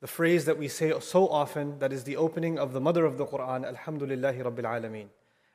the 0.01 0.07
phrase 0.07 0.45
that 0.45 0.59
we 0.59 0.69
say 0.69 0.93
so 1.01 1.29
often 1.29 1.79
that 1.79 1.95
is 1.95 2.05
the 2.05 2.17
opening 2.17 2.59
of 2.59 2.75
the 2.75 2.81
mother 2.81 3.07
of 3.07 3.17
the 3.17 3.25
Quran 3.27 3.65
Alhamdulillahi 3.75 4.43
Rabbil 4.43 4.69
Alameen 4.77 5.09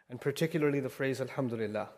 and 0.09 0.20
particularly 0.20 0.79
the 0.79 0.89
phrase 0.89 1.21
Alhamdulillah 1.21 1.89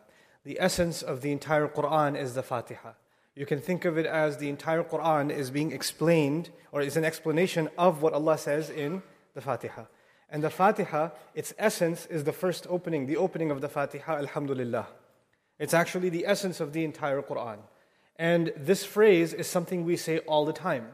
the 0.44 0.60
essence 0.60 1.02
of 1.02 1.22
the 1.22 1.32
entire 1.32 1.66
Quran 1.66 2.14
is 2.14 2.34
the 2.34 2.42
Fatiha 2.42 2.92
You 3.35 3.47
can 3.47 3.59
think 3.59 3.85
of 3.85 3.97
it 3.97 4.05
as 4.05 4.37
the 4.37 4.49
entire 4.49 4.83
Quran 4.83 5.31
is 5.31 5.49
being 5.49 5.71
explained 5.71 6.51
or 6.71 6.81
is 6.81 6.97
an 6.97 7.03
explanation 7.03 7.67
of 7.77 8.01
what 8.01 8.13
Allah 8.13 8.37
says 8.37 8.69
in 8.69 9.01
the 9.33 9.41
Fatiha. 9.41 9.85
And 10.29 10.43
the 10.43 10.51
Fatiha, 10.51 11.09
its 11.33 11.53
essence 11.57 12.05
is 12.05 12.23
the 12.23 12.31
first 12.31 12.67
opening, 12.69 13.07
the 13.07 13.17
opening 13.17 13.49
of 13.49 13.61
the 13.61 13.69
Fatiha, 13.69 14.17
Alhamdulillah. 14.17 14.87
It's 15.57 15.73
actually 15.73 16.09
the 16.09 16.25
essence 16.27 16.59
of 16.59 16.73
the 16.73 16.83
entire 16.83 17.21
Quran. 17.21 17.59
And 18.17 18.53
this 18.55 18.85
phrase 18.85 19.33
is 19.33 19.47
something 19.47 19.83
we 19.83 19.97
say 19.97 20.19
all 20.19 20.45
the 20.45 20.53
time. 20.53 20.87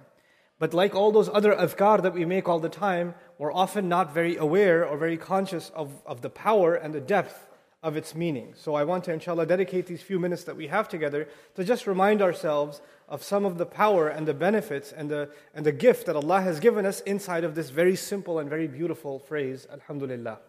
But 0.60 0.74
like 0.74 0.96
all 0.96 1.12
those 1.12 1.30
other 1.30 1.54
adhkar 1.54 2.02
that 2.04 2.14
we 2.14 2.26
make 2.26 2.48
all 2.48 2.60
the 2.60 2.70
time, 2.70 3.16
we're 3.38 3.54
often 3.54 3.90
not 3.90 4.14
very 4.14 4.38
aware 4.38 4.86
or 4.86 4.98
very 4.98 5.18
conscious 5.18 5.72
of, 5.76 6.02
of 6.06 6.22
the 6.22 6.30
power 6.30 6.76
and 6.76 6.94
the 6.94 7.02
depth 7.02 7.48
of 7.82 7.96
its 7.96 8.14
meaning. 8.14 8.54
So 8.58 8.76
I 8.76 8.84
want 8.84 9.06
to, 9.06 9.14
inshallah, 9.14 9.46
dedicate 9.46 9.86
these 9.86 10.02
few 10.02 10.20
minutes 10.20 10.44
that 10.44 10.56
we 10.56 10.68
have 10.68 10.90
together 10.90 11.28
to 11.56 11.64
just 11.64 11.88
remind 11.88 12.22
ourselves 12.22 12.82
of 13.08 13.24
some 13.24 13.46
of 13.46 13.58
the 13.58 13.66
power 13.66 14.10
and 14.10 14.28
the 14.28 14.34
benefits 14.34 14.92
and 14.92 15.10
the, 15.10 15.30
and 15.56 15.66
the 15.66 15.72
gift 15.72 16.06
that 16.06 16.16
Allah 16.16 16.42
has 16.42 16.60
given 16.60 16.86
us 16.86 17.00
inside 17.02 17.44
of 17.44 17.56
this 17.56 17.70
very 17.70 17.96
simple 17.96 18.40
and 18.40 18.50
very 18.50 18.68
beautiful 18.68 19.20
phrase, 19.20 19.66
Alhamdulillah. 19.72 20.40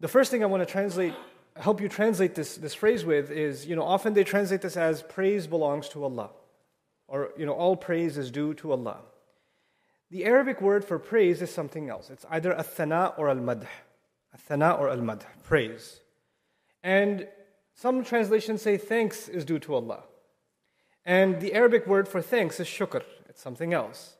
The 0.00 0.08
first 0.08 0.32
thing 0.32 0.42
I 0.42 0.46
want 0.46 0.66
to 0.66 0.70
translate, 0.70 1.14
help 1.56 1.80
you 1.80 1.88
translate 1.88 2.34
this, 2.34 2.56
this 2.56 2.74
phrase 2.74 3.04
with 3.04 3.30
is, 3.30 3.64
you 3.64 3.76
know, 3.76 3.84
often 3.84 4.12
they 4.12 4.24
translate 4.24 4.62
this 4.62 4.76
as 4.76 5.00
praise 5.02 5.46
belongs 5.46 5.88
to 5.90 6.02
Allah. 6.02 6.30
Or, 7.06 7.30
you 7.36 7.46
know, 7.46 7.52
all 7.52 7.76
praise 7.76 8.18
is 8.18 8.30
due 8.30 8.52
to 8.54 8.72
Allah. 8.72 8.98
The 10.10 10.24
Arabic 10.24 10.60
word 10.60 10.84
for 10.84 10.98
praise 10.98 11.40
is 11.40 11.50
something 11.50 11.88
else. 11.88 12.10
It's 12.10 12.26
either 12.28 12.52
a-thana 12.52 13.14
or 13.16 13.28
al-madh. 13.28 13.66
A-thana 14.34 14.72
or 14.72 14.90
al-madh, 14.90 15.24
praise. 15.44 16.01
And 16.82 17.28
some 17.74 18.04
translations 18.04 18.62
say 18.62 18.76
thanks 18.76 19.28
is 19.28 19.44
due 19.44 19.58
to 19.60 19.74
Allah. 19.74 20.04
And 21.04 21.40
the 21.40 21.54
Arabic 21.54 21.86
word 21.86 22.08
for 22.08 22.22
thanks 22.22 22.60
is 22.60 22.66
shukr, 22.66 23.02
it's 23.28 23.40
something 23.40 23.72
else. 23.72 24.16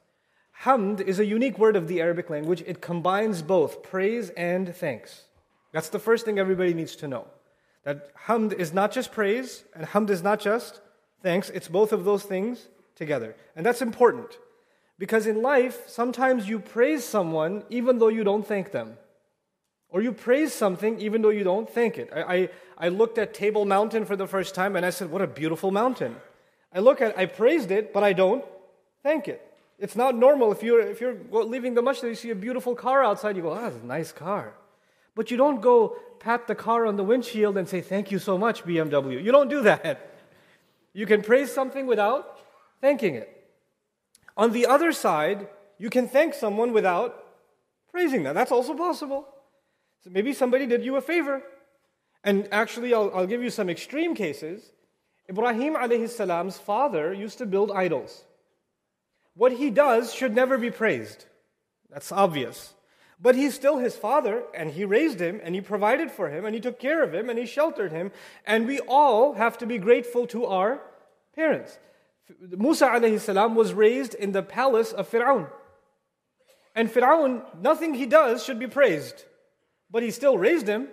Hamd 0.62 1.00
is 1.00 1.18
a 1.18 1.24
unique 1.24 1.58
word 1.58 1.76
of 1.76 1.88
the 1.88 2.00
Arabic 2.00 2.30
language. 2.30 2.62
It 2.66 2.80
combines 2.80 3.42
both 3.42 3.82
praise 3.82 4.30
and 4.30 4.74
thanks. 4.74 5.24
That's 5.72 5.88
the 5.88 5.98
first 5.98 6.24
thing 6.24 6.38
everybody 6.38 6.74
needs 6.74 6.94
to 6.96 7.08
know. 7.08 7.26
That 7.84 8.14
hamd 8.26 8.52
is 8.52 8.72
not 8.72 8.92
just 8.92 9.10
praise, 9.10 9.64
and 9.74 9.86
hamd 9.86 10.10
is 10.10 10.22
not 10.22 10.38
just 10.38 10.80
thanks, 11.20 11.50
it's 11.50 11.68
both 11.68 11.92
of 11.92 12.04
those 12.04 12.22
things 12.22 12.68
together. 12.94 13.34
And 13.56 13.66
that's 13.66 13.82
important. 13.82 14.38
Because 14.98 15.26
in 15.26 15.42
life, 15.42 15.88
sometimes 15.88 16.48
you 16.48 16.60
praise 16.60 17.04
someone 17.04 17.64
even 17.70 17.98
though 17.98 18.08
you 18.08 18.22
don't 18.22 18.46
thank 18.46 18.70
them. 18.70 18.98
Or 19.92 20.00
you 20.00 20.12
praise 20.12 20.54
something 20.54 20.98
even 21.00 21.20
though 21.20 21.28
you 21.28 21.44
don't 21.44 21.68
thank 21.68 21.98
it. 21.98 22.10
I, 22.14 22.22
I, 22.22 22.48
I, 22.78 22.88
looked 22.88 23.18
at 23.18 23.34
Table 23.34 23.66
Mountain 23.66 24.06
for 24.06 24.16
the 24.16 24.26
first 24.26 24.54
time 24.54 24.74
and 24.74 24.86
I 24.86 24.90
said, 24.90 25.10
What 25.10 25.20
a 25.20 25.26
beautiful 25.26 25.70
mountain. 25.70 26.16
I 26.74 26.80
look 26.80 27.02
at 27.02 27.16
I 27.18 27.26
praised 27.26 27.70
it, 27.70 27.92
but 27.92 28.02
I 28.02 28.14
don't 28.14 28.42
thank 29.02 29.28
it. 29.28 29.46
It's 29.78 29.94
not 29.94 30.16
normal 30.16 30.50
if 30.50 30.62
you're, 30.62 30.80
if 30.80 31.00
you're 31.00 31.16
leaving 31.30 31.74
the 31.74 31.82
masjid, 31.82 32.08
you 32.08 32.14
see 32.14 32.30
a 32.30 32.34
beautiful 32.34 32.74
car 32.74 33.04
outside, 33.04 33.36
you 33.36 33.42
go, 33.42 33.52
Ah, 33.52 33.68
that's 33.68 33.82
a 33.82 33.86
nice 33.86 34.12
car. 34.12 34.54
But 35.14 35.30
you 35.30 35.36
don't 35.36 35.60
go 35.60 35.96
pat 36.20 36.46
the 36.46 36.54
car 36.54 36.86
on 36.86 36.96
the 36.96 37.04
windshield 37.04 37.58
and 37.58 37.68
say, 37.68 37.82
Thank 37.82 38.10
you 38.10 38.18
so 38.18 38.38
much, 38.38 38.64
BMW. 38.64 39.22
You 39.22 39.30
don't 39.30 39.50
do 39.50 39.62
that. 39.62 40.08
You 40.94 41.04
can 41.04 41.22
praise 41.22 41.52
something 41.52 41.86
without 41.86 42.38
thanking 42.80 43.14
it. 43.14 43.28
On 44.38 44.52
the 44.52 44.66
other 44.66 44.92
side, 44.92 45.48
you 45.76 45.90
can 45.90 46.08
thank 46.08 46.32
someone 46.32 46.72
without 46.72 47.26
praising 47.90 48.22
them. 48.22 48.34
That's 48.34 48.52
also 48.52 48.74
possible. 48.74 49.28
So 50.02 50.10
maybe 50.10 50.32
somebody 50.32 50.66
did 50.66 50.84
you 50.84 50.96
a 50.96 51.00
favor. 51.00 51.42
And 52.24 52.48
actually, 52.52 52.94
I'll, 52.94 53.10
I'll 53.14 53.26
give 53.26 53.42
you 53.42 53.50
some 53.50 53.68
extreme 53.68 54.14
cases. 54.14 54.72
Ibrahim 55.28 55.74
alayhi 55.74 56.08
salam's 56.08 56.58
father 56.58 57.12
used 57.12 57.38
to 57.38 57.46
build 57.46 57.70
idols. 57.70 58.24
What 59.34 59.52
he 59.52 59.70
does 59.70 60.12
should 60.12 60.34
never 60.34 60.58
be 60.58 60.70
praised. 60.70 61.24
That's 61.90 62.12
obvious. 62.12 62.74
But 63.20 63.36
he's 63.36 63.54
still 63.54 63.78
his 63.78 63.94
father, 63.94 64.42
and 64.52 64.70
he 64.70 64.84
raised 64.84 65.20
him, 65.20 65.40
and 65.42 65.54
he 65.54 65.60
provided 65.60 66.10
for 66.10 66.28
him, 66.28 66.44
and 66.44 66.54
he 66.54 66.60
took 66.60 66.80
care 66.80 67.02
of 67.02 67.14
him, 67.14 67.30
and 67.30 67.38
he 67.38 67.46
sheltered 67.46 67.92
him. 67.92 68.10
And 68.44 68.66
we 68.66 68.80
all 68.80 69.34
have 69.34 69.58
to 69.58 69.66
be 69.66 69.78
grateful 69.78 70.26
to 70.28 70.46
our 70.46 70.80
parents. 71.34 71.78
Musa 72.40 72.88
alayhi 72.88 73.20
salam 73.20 73.54
was 73.54 73.72
raised 73.72 74.14
in 74.14 74.32
the 74.32 74.42
palace 74.42 74.92
of 74.92 75.08
Fir'aun. 75.08 75.48
And 76.74 76.88
Fir'aun, 76.90 77.42
nothing 77.60 77.94
he 77.94 78.06
does 78.06 78.42
should 78.44 78.58
be 78.58 78.66
praised 78.66 79.24
but 79.92 80.02
he 80.02 80.10
still 80.10 80.38
raised 80.38 80.66
him 80.66 80.88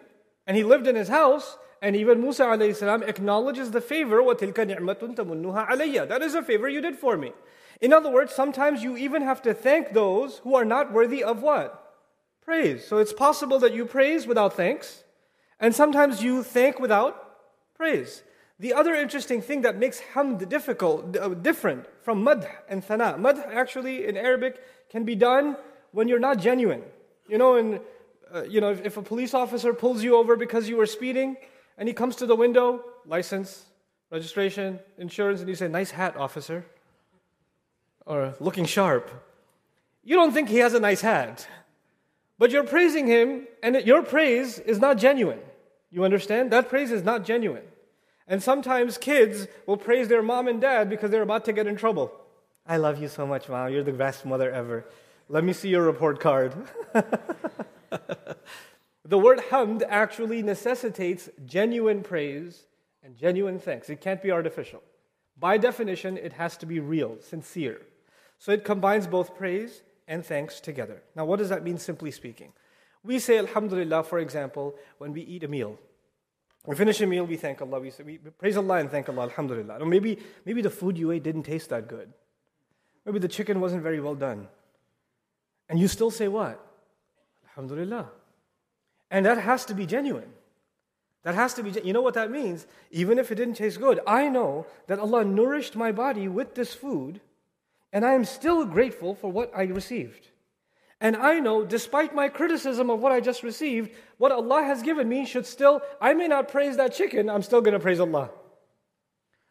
and 0.46 0.56
he 0.58 0.64
lived 0.64 0.86
in 0.86 0.96
his 0.96 1.08
house. 1.08 1.58
And 1.82 1.96
even 1.96 2.22
Musa 2.22 2.44
alayhi 2.44 2.76
salam 2.76 3.04
acknowledges 3.04 3.72
the 3.72 3.80
favor. 3.80 4.22
That 4.22 6.20
is 6.22 6.36
a 6.36 6.44
favor 6.44 6.68
you 6.68 6.82
did 6.82 6.98
for 6.98 7.16
me. 7.16 7.32
In 7.80 7.94
other 7.94 8.12
words, 8.12 8.34
sometimes 8.34 8.84
you 8.84 8.98
even 8.98 9.22
have 9.22 9.42
to 9.44 9.54
thank 9.54 9.94
those 9.94 10.40
who 10.40 10.56
are 10.56 10.66
not 10.66 10.92
worthy 10.92 11.24
of 11.24 11.42
what? 11.42 11.96
Praise. 12.44 12.86
So 12.86 12.98
it's 12.98 13.14
possible 13.14 13.60
that 13.60 13.74
you 13.74 13.86
praise 13.86 14.28
without 14.28 14.54
thanks, 14.54 15.04
and 15.60 15.74
sometimes 15.74 16.22
you 16.22 16.44
thank 16.44 16.80
without 16.80 17.38
praise. 17.76 18.24
The 18.60 18.74
other 18.74 18.94
interesting 18.94 19.42
thing 19.42 19.62
that 19.62 19.78
makes 19.78 20.02
hamd 20.14 20.50
difficult, 20.50 21.16
uh, 21.16 21.30
different 21.30 21.86
from 22.02 22.26
madh 22.26 22.46
and 22.68 22.84
thana. 22.84 23.16
Madh 23.18 23.40
actually 23.54 24.06
in 24.06 24.18
Arabic 24.18 24.62
can 24.90 25.06
be 25.06 25.16
done 25.16 25.56
when 25.92 26.10
you're 26.10 26.20
not 26.20 26.40
genuine. 26.40 26.84
You 27.30 27.38
know, 27.38 27.56
in 27.56 27.80
uh, 28.34 28.44
you 28.44 28.62
know, 28.62 28.72
if, 28.72 28.86
if 28.86 28.98
a 28.98 29.02
police 29.02 29.34
officer 29.34 29.74
pulls 29.74 30.04
you 30.04 30.16
over 30.16 30.36
because 30.36 30.70
you 30.70 30.78
were 30.78 30.86
speeding 30.86 31.38
and 31.78 31.88
he 31.88 31.94
comes 31.94 32.16
to 32.18 32.26
the 32.26 32.36
window, 32.36 32.84
license, 33.06 33.66
registration, 34.12 34.80
insurance, 34.98 35.40
and 35.40 35.50
you 35.50 35.56
say, 35.56 35.68
nice 35.68 35.92
hat, 35.92 36.16
officer, 36.18 36.66
or 38.06 38.36
looking 38.40 38.66
sharp, 38.66 39.10
you 40.04 40.16
don't 40.16 40.34
think 40.34 40.50
he 40.50 40.58
has 40.58 40.74
a 40.74 40.80
nice 40.80 41.02
hat. 41.02 41.48
But 42.38 42.52
you're 42.52 42.64
praising 42.64 43.08
him, 43.08 43.48
and 43.62 43.76
your 43.86 44.02
praise 44.02 44.60
is 44.60 44.80
not 44.80 44.98
genuine. 44.98 45.40
You 45.92 46.06
understand? 46.06 46.52
That 46.52 46.70
praise 46.70 46.92
is 46.92 47.04
not 47.04 47.26
genuine. 47.26 47.64
And 48.28 48.42
sometimes 48.42 48.98
kids 48.98 49.48
will 49.66 49.78
praise 49.78 50.08
their 50.08 50.22
mom 50.22 50.48
and 50.48 50.62
dad 50.62 50.90
because 50.90 51.12
they're 51.12 51.24
about 51.24 51.46
to 51.46 51.54
get 51.54 51.68
in 51.68 51.76
trouble. 51.76 52.12
I 52.66 52.78
love 52.78 53.02
you 53.02 53.08
so 53.08 53.26
much, 53.26 53.50
mom. 53.50 53.74
You're 53.74 53.84
the 53.84 53.92
best 53.92 54.26
mother 54.26 54.52
ever. 54.52 54.86
Let 55.28 55.44
me 55.44 55.54
see 55.54 55.70
your 55.70 55.84
report 55.84 56.20
card. 56.20 56.54
the 59.06 59.18
word 59.18 59.40
hamd 59.50 59.84
actually 59.88 60.42
necessitates 60.42 61.30
genuine 61.46 62.02
praise 62.02 62.66
and 63.04 63.16
genuine 63.16 63.60
thanks. 63.60 63.90
It 63.90 64.02
can't 64.02 64.22
be 64.22 64.32
artificial. 64.32 64.84
By 65.38 65.58
definition, 65.58 66.18
it 66.18 66.34
has 66.34 66.58
to 66.58 66.66
be 66.66 66.80
real, 66.80 67.18
sincere. 67.22 67.82
So 68.38 68.52
it 68.52 68.64
combines 68.64 69.08
both 69.08 69.36
praise 69.36 69.82
and 70.08 70.26
thanks 70.26 70.60
together. 70.60 71.02
Now, 71.16 71.26
what 71.26 71.40
does 71.40 71.50
that 71.50 71.64
mean, 71.64 71.78
simply 71.78 72.12
speaking? 72.12 72.52
We 73.04 73.20
say 73.20 73.38
Alhamdulillah, 73.38 74.04
for 74.04 74.20
example, 74.20 74.76
when 74.98 75.14
we 75.14 75.22
eat 75.22 75.44
a 75.44 75.48
meal. 75.48 75.78
We 76.66 76.76
finish 76.76 77.00
a 77.02 77.08
meal, 77.08 77.26
we 77.26 77.38
thank 77.38 77.62
Allah. 77.62 77.80
We, 77.80 77.90
say, 77.92 78.04
we 78.04 78.18
praise 78.18 78.58
Allah 78.58 78.76
and 78.76 78.92
thank 78.92 79.08
Allah, 79.08 79.24
Alhamdulillah. 79.24 79.80
Or 79.80 79.86
maybe, 79.86 80.20
maybe 80.46 80.62
the 80.62 80.70
food 80.70 80.98
you 80.98 81.12
ate 81.12 81.24
didn't 81.24 81.44
taste 81.44 81.70
that 81.70 81.88
good. 81.88 82.12
Maybe 83.06 83.20
the 83.20 83.30
chicken 83.30 83.62
wasn't 83.62 83.82
very 83.82 84.02
well 84.02 84.16
done. 84.16 84.48
And 85.70 85.80
you 85.80 85.88
still 85.88 86.12
say 86.12 86.28
what? 86.28 86.66
Alhamdulillah. 87.60 88.10
And 89.12 89.26
that 89.26 89.38
has 89.38 89.66
to 89.66 89.74
be 89.74 89.86
genuine. 89.86 90.32
That 91.24 91.36
has 91.36 91.54
to 91.56 91.64
be, 91.64 91.72
you 91.84 91.92
know 91.92 92.02
what 92.02 92.14
that 92.14 92.32
means? 92.32 92.66
Even 92.90 93.20
if 93.20 93.32
it 93.32 93.36
didn't 93.36 93.56
taste 93.56 93.80
good, 93.80 94.00
I 94.08 94.30
know 94.30 94.66
that 94.88 94.98
Allah 94.98 95.26
nourished 95.26 95.76
my 95.76 95.92
body 95.92 96.30
with 96.30 96.56
this 96.56 96.74
food, 96.74 97.20
and 97.92 98.06
I 98.06 98.14
am 98.14 98.24
still 98.24 98.64
grateful 98.64 99.14
for 99.14 99.30
what 99.30 99.52
I 99.54 99.64
received. 99.64 100.30
And 101.02 101.18
I 101.18 101.42
know, 101.42 101.66
despite 101.66 102.16
my 102.16 102.30
criticism 102.30 102.90
of 102.90 103.02
what 103.02 103.12
I 103.12 103.20
just 103.20 103.44
received, 103.44 103.92
what 104.18 104.32
Allah 104.32 104.64
has 104.64 104.82
given 104.82 105.10
me 105.10 105.26
should 105.26 105.46
still, 105.46 105.82
I 106.00 106.14
may 106.14 106.30
not 106.30 106.48
praise 106.48 106.78
that 106.78 106.94
chicken, 106.94 107.30
I'm 107.30 107.44
still 107.44 107.60
going 107.60 107.74
to 107.74 107.80
praise 107.80 108.00
Allah. 108.00 108.30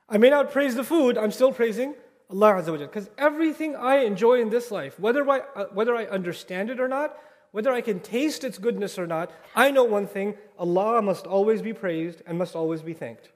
I 0.08 0.16
may 0.16 0.31
not 0.31 0.50
praise 0.50 0.75
the 0.75 0.84
food, 0.84 1.19
I'm 1.19 1.32
still 1.32 1.52
praising 1.52 1.94
Allah 2.31 2.62
Because 2.62 3.10
everything 3.19 3.76
I 3.76 3.99
enjoy 4.05 4.40
in 4.40 4.50
this 4.50 4.70
life, 4.70 4.99
whether 4.99 5.28
I, 5.28 5.40
uh, 5.55 5.66
whether 5.72 5.94
I 5.94 6.05
understand 6.05 6.70
it 6.70 6.81
or 6.81 6.88
not, 6.88 7.16
whether 7.52 7.72
I 7.72 7.80
can 7.80 8.00
taste 8.00 8.44
its 8.44 8.58
goodness 8.58 8.98
or 8.98 9.06
not, 9.06 9.30
I 9.54 9.70
know 9.70 9.84
one 9.84 10.06
thing 10.06 10.34
Allah 10.58 11.00
must 11.02 11.26
always 11.26 11.62
be 11.62 11.72
praised 11.72 12.22
and 12.26 12.38
must 12.38 12.54
always 12.54 12.82
be 12.82 12.94
thanked. 12.94 13.30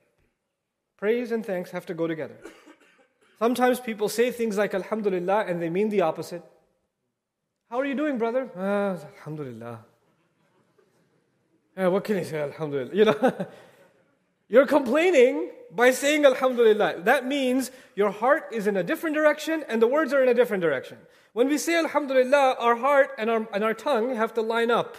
Praise 0.98 1.32
and 1.32 1.44
thanks 1.44 1.70
have 1.70 1.86
to 1.86 1.94
go 1.94 2.06
together. 2.06 2.36
Sometimes 3.38 3.80
people 3.80 4.08
say 4.08 4.30
things 4.30 4.56
like 4.56 4.72
Alhamdulillah 4.74 5.46
and 5.48 5.60
they 5.60 5.68
mean 5.68 5.88
the 5.88 6.02
opposite. 6.02 6.44
How 7.70 7.80
are 7.80 7.86
you 7.86 7.94
doing, 7.94 8.18
brother? 8.18 8.50
Ah, 8.56 8.96
Alhamdulillah. 9.16 9.84
Yeah, 11.76 11.86
what 11.88 12.04
can 12.04 12.18
you 12.18 12.24
say, 12.24 12.40
Alhamdulillah? 12.40 12.94
You 12.94 13.04
know, 13.06 13.46
you're 14.52 14.66
complaining 14.66 15.48
by 15.70 15.92
saying 15.92 16.26
Alhamdulillah. 16.26 17.00
That 17.04 17.26
means 17.26 17.70
your 17.96 18.10
heart 18.10 18.48
is 18.52 18.66
in 18.66 18.76
a 18.76 18.82
different 18.82 19.16
direction 19.16 19.64
and 19.66 19.80
the 19.80 19.86
words 19.86 20.12
are 20.12 20.22
in 20.22 20.28
a 20.28 20.34
different 20.34 20.60
direction. 20.60 20.98
When 21.32 21.48
we 21.48 21.56
say 21.56 21.74
Alhamdulillah, 21.74 22.56
our 22.58 22.76
heart 22.76 23.12
and 23.16 23.30
our, 23.30 23.48
and 23.54 23.64
our 23.64 23.72
tongue 23.72 24.14
have 24.14 24.34
to 24.34 24.42
line 24.42 24.70
up. 24.70 24.98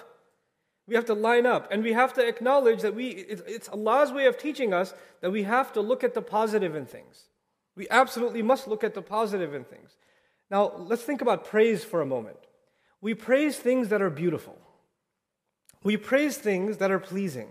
We 0.87 0.95
have 0.95 1.05
to 1.05 1.13
line 1.13 1.45
up 1.45 1.71
and 1.71 1.83
we 1.83 1.93
have 1.93 2.13
to 2.15 2.27
acknowledge 2.27 2.81
that 2.81 2.95
we, 2.95 3.09
it's, 3.09 3.43
it's 3.45 3.69
Allah's 3.69 4.11
way 4.11 4.25
of 4.25 4.39
teaching 4.39 4.73
us 4.73 4.95
that 5.21 5.29
we 5.29 5.43
have 5.43 5.71
to 5.73 5.81
look 5.81 6.03
at 6.03 6.15
the 6.15 6.23
positive 6.23 6.73
in 6.73 6.87
things. 6.87 7.25
We 7.75 7.87
absolutely 7.91 8.41
must 8.41 8.67
look 8.67 8.83
at 8.83 8.95
the 8.95 9.03
positive 9.03 9.53
in 9.53 9.65
things. 9.65 9.97
Now, 10.49 10.71
let's 10.79 11.03
think 11.03 11.21
about 11.21 11.45
praise 11.45 11.83
for 11.83 12.01
a 12.01 12.07
moment. 12.07 12.37
We 13.01 13.13
praise 13.13 13.59
things 13.59 13.89
that 13.89 14.01
are 14.01 14.09
beautiful. 14.09 14.57
We 15.83 15.95
praise 15.95 16.37
things 16.39 16.77
that 16.77 16.89
are 16.89 16.97
pleasing. 16.97 17.49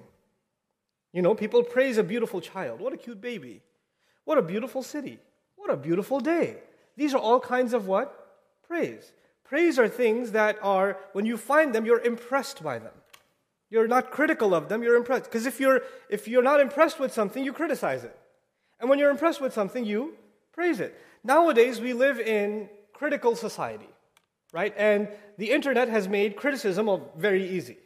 You 1.12 1.22
know, 1.22 1.34
people 1.34 1.62
praise 1.62 1.98
a 1.98 2.02
beautiful 2.02 2.40
child. 2.40 2.80
What 2.80 2.92
a 2.92 2.96
cute 2.96 3.20
baby. 3.20 3.62
What 4.24 4.38
a 4.38 4.42
beautiful 4.42 4.82
city. 4.82 5.18
What 5.56 5.70
a 5.70 5.76
beautiful 5.76 6.20
day. 6.20 6.56
These 6.96 7.14
are 7.14 7.18
all 7.18 7.40
kinds 7.40 7.74
of 7.74 7.86
what? 7.86 8.38
Praise. 8.66 9.12
Praise 9.44 9.78
are 9.78 9.88
things 9.88 10.32
that 10.32 10.58
are, 10.62 10.96
when 11.12 11.26
you 11.26 11.36
find 11.36 11.74
them, 11.74 11.84
you're 11.84 12.00
impressed 12.00 12.62
by 12.62 12.78
them. 12.78 12.94
You're 13.68 13.88
not 13.88 14.10
critical 14.10 14.54
of 14.54 14.68
them, 14.68 14.82
you're 14.82 14.96
impressed. 14.96 15.24
Because 15.24 15.46
if 15.46 15.58
you're, 15.60 15.82
if 16.08 16.28
you're 16.28 16.42
not 16.42 16.60
impressed 16.60 16.98
with 16.98 17.12
something, 17.12 17.44
you 17.44 17.52
criticize 17.52 18.04
it. 18.04 18.16
And 18.80 18.88
when 18.90 18.98
you're 18.98 19.10
impressed 19.10 19.40
with 19.40 19.52
something, 19.52 19.84
you 19.84 20.14
praise 20.52 20.80
it. 20.80 20.98
Nowadays, 21.24 21.80
we 21.80 21.92
live 21.92 22.18
in 22.20 22.68
critical 22.92 23.36
society 23.36 23.88
right? 24.52 24.74
And 24.76 25.08
the 25.38 25.50
internet 25.50 25.88
has 25.88 26.06
made 26.06 26.36
criticism 26.36 26.88
very 27.16 27.48
easy. 27.48 27.78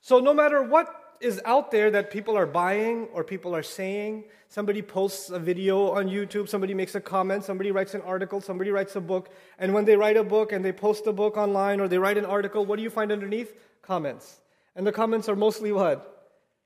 So 0.00 0.18
no 0.18 0.32
matter 0.34 0.62
what 0.62 0.97
is 1.20 1.40
out 1.44 1.70
there 1.70 1.90
that 1.90 2.10
people 2.10 2.36
are 2.36 2.46
buying 2.46 3.08
or 3.12 3.24
people 3.24 3.54
are 3.54 3.62
saying, 3.62 4.24
somebody 4.48 4.82
posts 4.82 5.30
a 5.30 5.38
video 5.38 5.90
on 5.90 6.08
YouTube, 6.08 6.48
somebody 6.48 6.74
makes 6.74 6.94
a 6.94 7.00
comment, 7.00 7.44
somebody 7.44 7.70
writes 7.70 7.94
an 7.94 8.00
article, 8.02 8.40
somebody 8.40 8.70
writes 8.70 8.96
a 8.96 9.00
book, 9.00 9.30
and 9.58 9.74
when 9.74 9.84
they 9.84 9.96
write 9.96 10.16
a 10.16 10.24
book 10.24 10.52
and 10.52 10.64
they 10.64 10.72
post 10.72 11.06
a 11.06 11.12
book 11.12 11.36
online 11.36 11.80
or 11.80 11.88
they 11.88 11.98
write 11.98 12.18
an 12.18 12.24
article, 12.24 12.64
what 12.64 12.76
do 12.76 12.82
you 12.82 12.90
find 12.90 13.12
underneath? 13.12 13.54
Comments. 13.82 14.40
And 14.74 14.86
the 14.86 14.92
comments 14.92 15.28
are 15.28 15.36
mostly 15.36 15.72
what? 15.72 16.14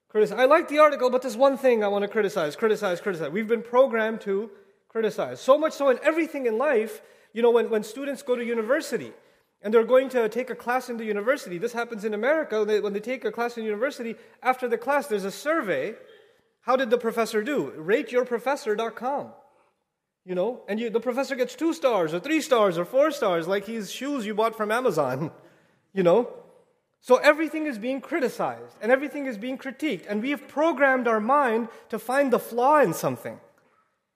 Criticize. 0.08 0.38
I 0.38 0.44
like 0.44 0.68
the 0.68 0.78
article, 0.78 1.10
but 1.10 1.22
there's 1.22 1.36
one 1.36 1.56
thing 1.56 1.82
I 1.82 1.88
want 1.88 2.02
to 2.02 2.08
criticize, 2.08 2.54
criticize, 2.54 3.00
criticize. 3.00 3.30
We've 3.30 3.48
been 3.48 3.62
programmed 3.62 4.20
to 4.22 4.50
criticize. 4.88 5.40
So 5.40 5.56
much 5.56 5.72
so 5.72 5.88
in 5.88 5.98
everything 6.02 6.46
in 6.46 6.58
life, 6.58 7.00
you 7.32 7.40
know, 7.40 7.50
when, 7.50 7.70
when 7.70 7.82
students 7.82 8.22
go 8.22 8.36
to 8.36 8.44
university, 8.44 9.12
and 9.62 9.72
they're 9.72 9.84
going 9.84 10.08
to 10.10 10.28
take 10.28 10.50
a 10.50 10.54
class 10.54 10.90
in 10.90 10.96
the 10.96 11.04
university. 11.04 11.56
This 11.56 11.72
happens 11.72 12.04
in 12.04 12.14
America. 12.14 12.64
When 12.64 12.92
they 12.92 13.00
take 13.00 13.24
a 13.24 13.30
class 13.30 13.56
in 13.56 13.64
university, 13.64 14.16
after 14.42 14.68
the 14.68 14.78
class, 14.78 15.06
there's 15.06 15.24
a 15.24 15.30
survey. 15.30 15.94
How 16.62 16.76
did 16.76 16.90
the 16.90 16.98
professor 16.98 17.42
do? 17.42 17.72
RateYourProfessor.com. 17.78 19.32
You 20.24 20.34
know, 20.36 20.62
and 20.68 20.78
you, 20.78 20.88
the 20.90 21.00
professor 21.00 21.34
gets 21.34 21.56
two 21.56 21.72
stars 21.72 22.14
or 22.14 22.20
three 22.20 22.40
stars 22.40 22.78
or 22.78 22.84
four 22.84 23.10
stars, 23.10 23.48
like 23.48 23.66
his 23.66 23.90
shoes 23.90 24.24
you 24.24 24.34
bought 24.34 24.56
from 24.56 24.70
Amazon. 24.70 25.30
You 25.94 26.02
know? 26.02 26.32
So 27.02 27.16
everything 27.16 27.66
is 27.66 27.76
being 27.76 28.00
criticized 28.00 28.78
and 28.80 28.90
everything 28.90 29.26
is 29.26 29.36
being 29.36 29.58
critiqued. 29.58 30.06
And 30.08 30.22
we 30.22 30.30
have 30.30 30.48
programmed 30.48 31.06
our 31.06 31.20
mind 31.20 31.68
to 31.90 31.98
find 31.98 32.32
the 32.32 32.38
flaw 32.38 32.80
in 32.80 32.94
something 32.94 33.38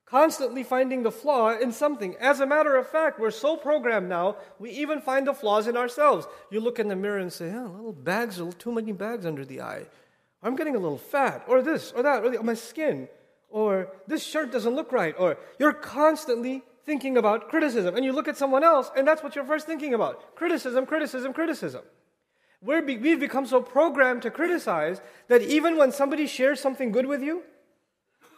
constantly 0.06 0.62
finding 0.62 1.02
the 1.02 1.10
flaw 1.10 1.58
in 1.58 1.72
something. 1.72 2.14
As 2.20 2.40
a 2.40 2.46
matter 2.46 2.76
of 2.76 2.88
fact, 2.88 3.18
we're 3.18 3.32
so 3.32 3.56
programmed 3.56 4.08
now, 4.08 4.36
we 4.58 4.70
even 4.70 5.00
find 5.00 5.26
the 5.26 5.34
flaws 5.34 5.66
in 5.66 5.76
ourselves. 5.76 6.26
You 6.50 6.60
look 6.60 6.78
in 6.78 6.88
the 6.88 6.96
mirror 6.96 7.18
and 7.18 7.32
say, 7.32 7.52
oh, 7.52 7.72
little 7.76 7.92
bags, 7.92 8.38
little 8.38 8.52
too 8.52 8.72
many 8.72 8.92
bags 8.92 9.26
under 9.26 9.44
the 9.44 9.60
eye. 9.60 9.86
I'm 10.42 10.54
getting 10.54 10.76
a 10.76 10.78
little 10.78 10.98
fat, 10.98 11.44
or 11.48 11.60
this, 11.60 11.92
or 11.92 12.04
that, 12.04 12.24
or 12.24 12.30
the, 12.30 12.42
my 12.42 12.54
skin, 12.54 13.08
or 13.50 13.88
this 14.06 14.22
shirt 14.24 14.52
doesn't 14.52 14.76
look 14.76 14.92
right, 14.92 15.14
or 15.18 15.38
you're 15.58 15.72
constantly 15.72 16.62
thinking 16.84 17.16
about 17.16 17.48
criticism. 17.48 17.96
And 17.96 18.04
you 18.04 18.12
look 18.12 18.28
at 18.28 18.36
someone 18.36 18.62
else, 18.62 18.90
and 18.96 19.06
that's 19.08 19.24
what 19.24 19.34
you're 19.34 19.44
first 19.44 19.66
thinking 19.66 19.92
about 19.92 20.36
criticism, 20.36 20.86
criticism, 20.86 21.32
criticism. 21.32 21.82
We're 22.62 22.82
be, 22.82 22.96
we've 22.96 23.18
become 23.18 23.44
so 23.44 23.60
programmed 23.60 24.22
to 24.22 24.30
criticize 24.30 25.00
that 25.26 25.42
even 25.42 25.76
when 25.76 25.90
somebody 25.90 26.28
shares 26.28 26.60
something 26.60 26.92
good 26.92 27.06
with 27.06 27.22
you, 27.22 27.42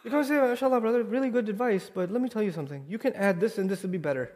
you 0.03 0.11
can 0.11 0.23
say, 0.23 0.35
mashallah, 0.35 0.81
brother, 0.81 1.03
really 1.03 1.29
good 1.29 1.49
advice, 1.49 1.89
but 1.93 2.11
let 2.11 2.21
me 2.21 2.29
tell 2.29 2.43
you 2.43 2.51
something. 2.51 2.85
You 2.87 2.97
can 2.97 3.13
add 3.13 3.39
this 3.39 3.57
and 3.57 3.69
this 3.69 3.81
would 3.81 3.91
be 3.91 3.97
better. 3.97 4.31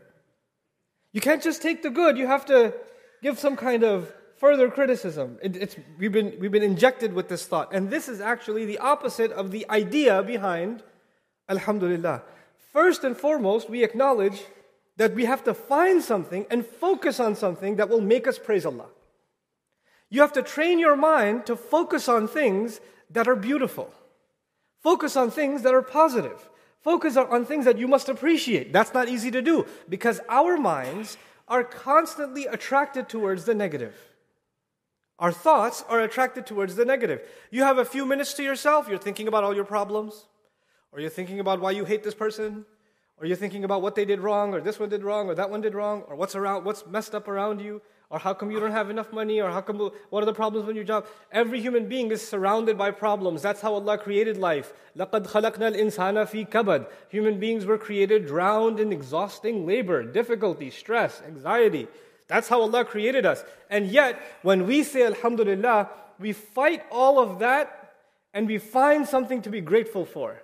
You 1.11 1.21
can't 1.21 1.41
just 1.41 1.61
take 1.61 1.83
the 1.83 1.89
good, 1.89 2.17
you 2.17 2.27
have 2.27 2.45
to 2.47 2.73
give 3.21 3.39
some 3.39 3.55
kind 3.55 3.83
of 3.83 4.11
further 4.37 4.69
criticism. 4.69 5.37
It, 5.41 5.77
we've, 5.97 6.11
been, 6.11 6.35
we've 6.39 6.51
been 6.51 6.63
injected 6.63 7.13
with 7.13 7.29
this 7.29 7.45
thought. 7.45 7.73
And 7.73 7.89
this 7.89 8.09
is 8.09 8.19
actually 8.19 8.65
the 8.65 8.79
opposite 8.79 9.31
of 9.31 9.51
the 9.51 9.65
idea 9.69 10.21
behind 10.21 10.83
Alhamdulillah. 11.47 12.23
First 12.73 13.03
and 13.03 13.15
foremost, 13.15 13.69
we 13.69 13.83
acknowledge 13.83 14.41
that 14.97 15.15
we 15.15 15.25
have 15.25 15.43
to 15.45 15.53
find 15.53 16.03
something 16.03 16.45
and 16.49 16.65
focus 16.65 17.19
on 17.19 17.35
something 17.35 17.77
that 17.77 17.89
will 17.89 18.01
make 18.01 18.27
us 18.27 18.37
praise 18.37 18.65
Allah. 18.65 18.87
You 20.09 20.21
have 20.21 20.33
to 20.33 20.43
train 20.43 20.77
your 20.77 20.95
mind 20.95 21.45
to 21.45 21.55
focus 21.55 22.07
on 22.07 22.27
things 22.27 22.79
that 23.09 23.27
are 23.27 23.35
beautiful. 23.35 23.93
Focus 24.83 25.15
on 25.15 25.31
things 25.31 25.63
that 25.63 25.73
are 25.73 25.81
positive. 25.81 26.49
Focus 26.81 27.15
on 27.15 27.45
things 27.45 27.63
that 27.63 27.77
you 27.77 27.87
must 27.87 28.09
appreciate. 28.09 28.73
That's 28.73 28.93
not 28.93 29.07
easy 29.07 29.31
to 29.31 29.41
do 29.41 29.65
because 29.87 30.19
our 30.27 30.57
minds 30.57 31.17
are 31.47 31.63
constantly 31.63 32.45
attracted 32.45 33.07
towards 33.07 33.45
the 33.45 33.55
negative. 33.55 33.95
Our 35.19 35.31
thoughts 35.31 35.85
are 35.87 36.01
attracted 36.01 36.45
towards 36.45 36.75
the 36.75 36.83
negative. 36.83 37.21
You 37.49 37.63
have 37.63 37.77
a 37.77 37.85
few 37.85 38.05
minutes 38.05 38.33
to 38.33 38.43
yourself, 38.43 38.89
you're 38.89 38.97
thinking 38.97 39.29
about 39.29 39.45
all 39.45 39.55
your 39.55 39.63
problems, 39.63 40.25
or 40.91 40.99
you're 40.99 41.09
thinking 41.09 41.39
about 41.39 41.61
why 41.61 41.71
you 41.71 41.85
hate 41.85 42.03
this 42.03 42.15
person, 42.15 42.65
or 43.17 43.25
you're 43.25 43.37
thinking 43.37 43.63
about 43.63 43.81
what 43.81 43.95
they 43.95 44.03
did 44.03 44.19
wrong, 44.19 44.53
or 44.53 44.59
this 44.59 44.79
one 44.79 44.89
did 44.89 45.03
wrong, 45.03 45.29
or 45.29 45.35
that 45.35 45.49
one 45.49 45.61
did 45.61 45.75
wrong, 45.75 46.01
or 46.07 46.15
what's 46.15 46.35
around 46.35 46.65
what's 46.65 46.85
messed 46.87 47.15
up 47.15 47.29
around 47.29 47.61
you, 47.61 47.81
or 48.12 48.18
how 48.18 48.32
come 48.32 48.50
you 48.50 48.58
don't 48.58 48.72
have 48.72 48.88
enough 48.88 49.12
money? 49.12 49.40
Or 49.40 49.50
how 49.50 49.60
come, 49.60 49.90
what 50.08 50.22
are 50.22 50.26
the 50.26 50.32
problems 50.32 50.66
with 50.66 50.76
your 50.76 50.84
job? 50.84 51.06
Every 51.30 51.60
human 51.60 51.88
being 51.88 52.10
is 52.10 52.26
surrounded 52.26 52.78
by 52.78 52.90
problems. 52.90 53.42
That's 53.42 53.60
how 53.60 53.74
Allah 53.74 53.98
created 53.98 54.38
life. 54.38 54.72
لَقَدْ 54.96 55.26
خَلَقْنَا 55.26 55.76
الْإِنسَانَ 55.76 56.26
فِي 56.26 56.48
كَبَدٍ 56.48 56.86
Human 57.10 57.38
beings 57.38 57.66
were 57.66 57.76
created 57.76 58.26
drowned 58.26 58.80
in 58.80 58.92
exhausting 58.92 59.66
labor, 59.66 60.02
difficulty, 60.02 60.70
stress, 60.70 61.20
anxiety. 61.26 61.86
That's 62.28 62.48
how 62.48 62.62
Allah 62.62 62.86
created 62.86 63.26
us. 63.26 63.44
And 63.68 63.86
yet, 63.88 64.18
when 64.42 64.66
we 64.66 64.84
say 64.84 65.04
Alhamdulillah, 65.04 65.90
we 66.18 66.32
fight 66.32 66.84
all 66.90 67.18
of 67.18 67.40
that 67.40 67.94
and 68.32 68.46
we 68.46 68.56
find 68.56 69.06
something 69.06 69.42
to 69.42 69.50
be 69.50 69.60
grateful 69.60 70.06
for. 70.06 70.42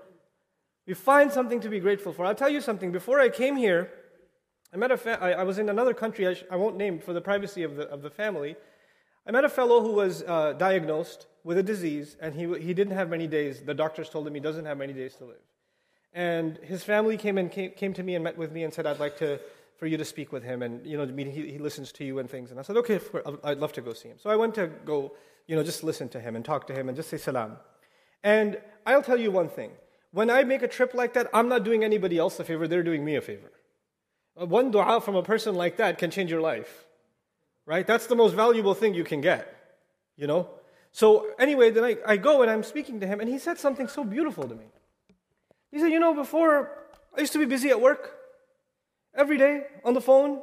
We 0.87 0.92
find 0.92 1.32
something 1.32 1.61
to 1.61 1.70
be 1.70 1.80
grateful 1.80 2.12
for. 2.12 2.26
I'll 2.26 2.34
tell 2.34 2.50
you 2.50 2.61
something. 2.61 2.92
Before 2.92 3.20
I 3.20 3.30
came 3.30 3.56
here, 3.56 3.90
I 4.73 4.77
met 4.77 4.91
a 4.91 4.97
fa- 4.97 5.17
I, 5.21 5.31
I 5.31 5.43
was 5.43 5.57
in 5.57 5.69
another 5.69 5.93
country, 5.93 6.27
I, 6.27 6.33
sh- 6.35 6.43
I, 6.51 6.55
won't 6.55 6.77
name 6.77 6.99
for 6.99 7.13
the 7.13 7.21
privacy 7.21 7.63
of 7.63 7.75
the, 7.75 7.88
of 7.89 8.01
the 8.01 8.09
family. 8.09 8.55
I 9.25 9.31
met 9.31 9.43
a 9.43 9.49
fellow 9.49 9.81
who 9.81 9.93
was 9.93 10.23
uh, 10.23 10.53
diagnosed 10.53 11.27
with 11.43 11.57
a 11.57 11.63
disease, 11.63 12.17
and 12.21 12.35
he, 12.35 12.45
he 12.59 12.73
didn't 12.73 12.93
have 12.93 13.09
many 13.09 13.27
days. 13.27 13.61
The 13.61 13.73
doctors 13.73 14.09
told 14.09 14.27
him 14.27 14.33
he 14.33 14.39
doesn't 14.39 14.65
have 14.65 14.77
many 14.77 14.93
days 14.93 15.15
to 15.15 15.25
live. 15.25 15.41
And 16.13 16.57
his 16.57 16.83
family 16.83 17.17
came, 17.17 17.38
and 17.38 17.51
came, 17.51 17.71
came 17.71 17.93
to 17.93 18.03
me 18.03 18.15
and 18.15 18.23
met 18.23 18.38
with 18.38 18.51
me 18.51 18.63
and 18.63 18.73
said, 18.73 18.85
I'd 18.85 18.99
like 18.99 19.17
to, 19.17 19.39
for 19.77 19.88
you 19.88 19.97
to 19.97 20.05
speak 20.05 20.31
with 20.31 20.43
him, 20.43 20.61
and 20.61 20.85
you 20.85 20.97
know, 20.97 21.05
he, 21.05 21.51
he 21.51 21.57
listens 21.57 21.91
to 21.93 22.05
you 22.05 22.19
and 22.19 22.29
things. 22.29 22.51
And 22.51 22.59
I 22.59 22.63
said, 22.63 22.77
okay, 22.77 22.99
I'd 23.43 23.59
love 23.59 23.73
to 23.73 23.81
go 23.81 23.93
see 23.93 24.09
him. 24.09 24.17
So 24.19 24.29
I 24.29 24.35
went 24.35 24.55
to 24.55 24.67
go, 24.67 25.13
you 25.47 25.55
know, 25.55 25.63
just 25.63 25.83
listen 25.83 26.09
to 26.09 26.19
him 26.19 26.35
and 26.35 26.45
talk 26.45 26.67
to 26.67 26.73
him 26.73 26.89
and 26.89 26.95
just 26.95 27.09
say 27.09 27.17
salam. 27.17 27.57
And 28.23 28.59
I'll 28.85 29.03
tell 29.03 29.17
you 29.17 29.31
one 29.31 29.49
thing. 29.49 29.71
When 30.11 30.29
I 30.29 30.43
make 30.43 30.63
a 30.63 30.67
trip 30.67 30.93
like 30.93 31.13
that, 31.13 31.27
I'm 31.33 31.49
not 31.49 31.63
doing 31.63 31.83
anybody 31.83 32.17
else 32.17 32.39
a 32.39 32.43
favor, 32.43 32.67
they're 32.67 32.83
doing 32.83 33.05
me 33.05 33.15
a 33.15 33.21
favor. 33.21 33.51
Uh, 34.39 34.46
one 34.46 34.72
dua 34.72 35.01
from 35.01 35.15
a 35.15 35.24
person 35.24 35.55
like 35.55 35.77
that 35.77 35.98
can 35.98 36.12
change 36.12 36.31
your 36.31 36.41
life. 36.41 36.86
Right? 37.65 37.86
That's 37.86 38.08
the 38.08 38.15
most 38.15 38.34
valuable 38.34 38.74
thing 38.74 38.93
you 38.93 39.03
can 39.03 39.22
get. 39.22 39.53
You 40.15 40.27
know? 40.27 40.50
So, 40.91 41.27
anyway, 41.38 41.69
then 41.72 41.84
I, 41.84 41.98
I 42.05 42.17
go 42.17 42.41
and 42.41 42.50
I'm 42.50 42.63
speaking 42.63 43.00
to 43.01 43.08
him, 43.08 43.19
and 43.19 43.29
he 43.29 43.38
said 43.38 43.60
something 43.60 43.88
so 43.88 44.03
beautiful 44.03 44.48
to 44.48 44.55
me. 44.55 44.65
He 45.72 45.79
said, 45.79 45.91
You 45.91 46.00
know, 46.00 46.13
before 46.13 46.72
I 47.15 47.22
used 47.22 47.34
to 47.34 47.39
be 47.39 47.46
busy 47.46 47.69
at 47.69 47.79
work 47.79 48.15
every 49.13 49.38
day 49.38 49.67
on 49.84 49.93
the 49.93 50.01
phone, 50.01 50.41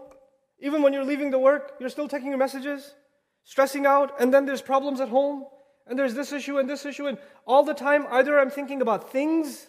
Even 0.58 0.82
when 0.82 0.92
you're 0.92 1.04
leaving 1.04 1.30
the 1.30 1.38
work, 1.38 1.74
you're 1.78 1.90
still 1.90 2.08
taking 2.08 2.28
your 2.28 2.38
messages, 2.38 2.94
stressing 3.44 3.84
out, 3.84 4.18
and 4.20 4.32
then 4.32 4.46
there's 4.46 4.62
problems 4.62 5.00
at 5.00 5.08
home, 5.08 5.44
and 5.86 5.98
there's 5.98 6.14
this 6.14 6.32
issue 6.32 6.58
and 6.58 6.68
this 6.68 6.86
issue, 6.86 7.06
and 7.06 7.18
all 7.46 7.62
the 7.62 7.74
time, 7.74 8.06
either 8.10 8.38
I'm 8.38 8.50
thinking 8.50 8.80
about 8.80 9.12
things, 9.12 9.68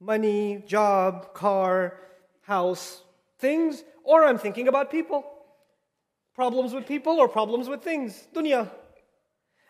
money, 0.00 0.64
job, 0.66 1.34
car, 1.34 2.00
house, 2.40 3.02
things, 3.38 3.84
or 4.04 4.24
I'm 4.24 4.38
thinking 4.38 4.68
about 4.68 4.90
people. 4.90 5.24
Problems 6.34 6.72
with 6.72 6.86
people 6.86 7.14
or 7.14 7.28
problems 7.28 7.68
with 7.68 7.82
things. 7.82 8.28
Dunya. 8.34 8.70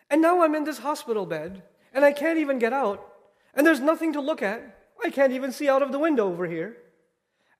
And 0.09 0.21
now 0.21 0.41
I'm 0.43 0.55
in 0.55 0.63
this 0.63 0.79
hospital 0.79 1.25
bed, 1.25 1.63
and 1.93 2.03
I 2.03 2.11
can't 2.11 2.39
even 2.39 2.59
get 2.59 2.73
out, 2.73 3.05
and 3.53 3.65
there's 3.65 3.79
nothing 3.79 4.13
to 4.13 4.21
look 4.21 4.41
at. 4.41 4.77
I 5.03 5.09
can't 5.09 5.33
even 5.33 5.51
see 5.51 5.69
out 5.69 5.81
of 5.81 5.91
the 5.91 5.99
window 5.99 6.27
over 6.27 6.45
here. 6.45 6.77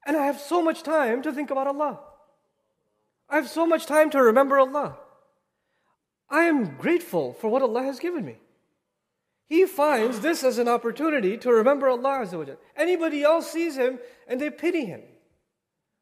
And 0.06 0.18
I 0.18 0.26
have 0.26 0.40
so 0.40 0.62
much 0.62 0.84
time 0.84 1.22
to 1.24 1.32
think 1.32 1.52
about 1.52 1.68
Allah. 1.68 2.00
I 3.30 3.36
have 3.36 3.50
so 3.50 3.66
much 3.66 3.86
time 3.86 4.10
to 4.12 4.22
remember 4.22 4.60
Allah. 4.60 4.98
I 6.30 6.44
am 6.44 6.78
grateful 6.78 7.34
for 7.34 7.50
what 7.50 7.62
Allah 7.62 7.84
has 7.84 8.00
given 8.00 8.26
me. 8.26 8.38
He 9.48 9.66
finds 9.66 10.20
this 10.20 10.44
as 10.44 10.58
an 10.58 10.68
opportunity 10.68 11.38
to 11.38 11.52
remember 11.52 11.90
Allah. 11.90 12.58
Anybody 12.76 13.24
else 13.24 13.52
sees 13.52 13.76
him 13.76 14.00
and 14.28 14.40
they 14.40 14.50
pity 14.50 14.86
him. 14.86 15.02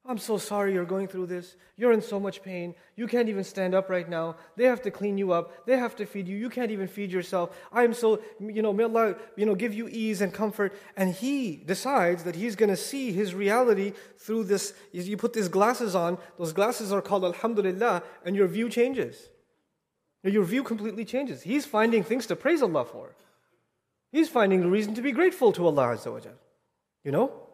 I'm 0.09 0.17
so 0.17 0.37
sorry 0.37 0.73
you're 0.73 0.85
going 0.85 1.09
through 1.09 1.25
this. 1.25 1.57
You're 1.75 1.91
in 1.91 2.01
so 2.01 2.17
much 2.17 2.41
pain. 2.41 2.75
You 2.95 3.07
can't 3.07 3.27
even 3.27 3.43
stand 3.43 3.75
up 3.75 3.89
right 3.89 4.07
now. 4.07 4.37
They 4.55 4.63
have 4.63 4.81
to 4.83 4.91
clean 4.91 5.17
you 5.17 5.33
up. 5.33 5.65
They 5.65 5.77
have 5.77 5.97
to 5.97 6.05
feed 6.05 6.29
you. 6.29 6.37
You 6.37 6.49
can't 6.49 6.71
even 6.71 6.87
feed 6.87 7.11
yourself. 7.11 7.53
I'm 7.73 7.93
so, 7.93 8.21
you 8.39 8.61
know, 8.61 8.71
may 8.71 8.85
Allah, 8.85 9.15
you 9.35 9.45
know, 9.45 9.53
give 9.53 9.73
you 9.73 9.89
ease 9.89 10.21
and 10.21 10.33
comfort. 10.33 10.73
And 10.95 11.13
he 11.13 11.57
decides 11.57 12.23
that 12.23 12.35
he's 12.37 12.55
going 12.55 12.69
to 12.69 12.77
see 12.77 13.11
his 13.11 13.35
reality 13.35 13.91
through 14.17 14.45
this. 14.45 14.73
You 14.93 15.17
put 15.17 15.33
these 15.33 15.49
glasses 15.49 15.93
on. 15.93 16.17
Those 16.37 16.53
glasses 16.53 16.93
are 16.93 17.01
called 17.01 17.25
Alhamdulillah, 17.25 18.01
and 18.23 18.33
your 18.33 18.47
view 18.47 18.69
changes. 18.69 19.27
Your 20.23 20.45
view 20.45 20.63
completely 20.63 21.03
changes. 21.03 21.41
He's 21.41 21.65
finding 21.65 22.03
things 22.03 22.25
to 22.27 22.35
praise 22.37 22.61
Allah 22.61 22.85
for. 22.85 23.13
He's 24.13 24.29
finding 24.29 24.63
a 24.63 24.69
reason 24.69 24.95
to 24.95 25.01
be 25.01 25.11
grateful 25.11 25.51
to 25.51 25.65
Allah 25.65 25.95
Azza 25.95 26.13
wa 26.13 26.21
You 27.03 27.11
know? 27.11 27.46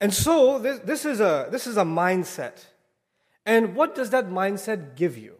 And 0.00 0.14
so 0.14 0.58
this, 0.58 0.78
this, 0.80 1.04
is 1.04 1.20
a, 1.20 1.48
this 1.50 1.66
is 1.66 1.76
a 1.76 1.82
mindset. 1.82 2.64
And 3.44 3.74
what 3.74 3.94
does 3.94 4.10
that 4.10 4.28
mindset 4.28 4.94
give 4.94 5.18
you? 5.18 5.34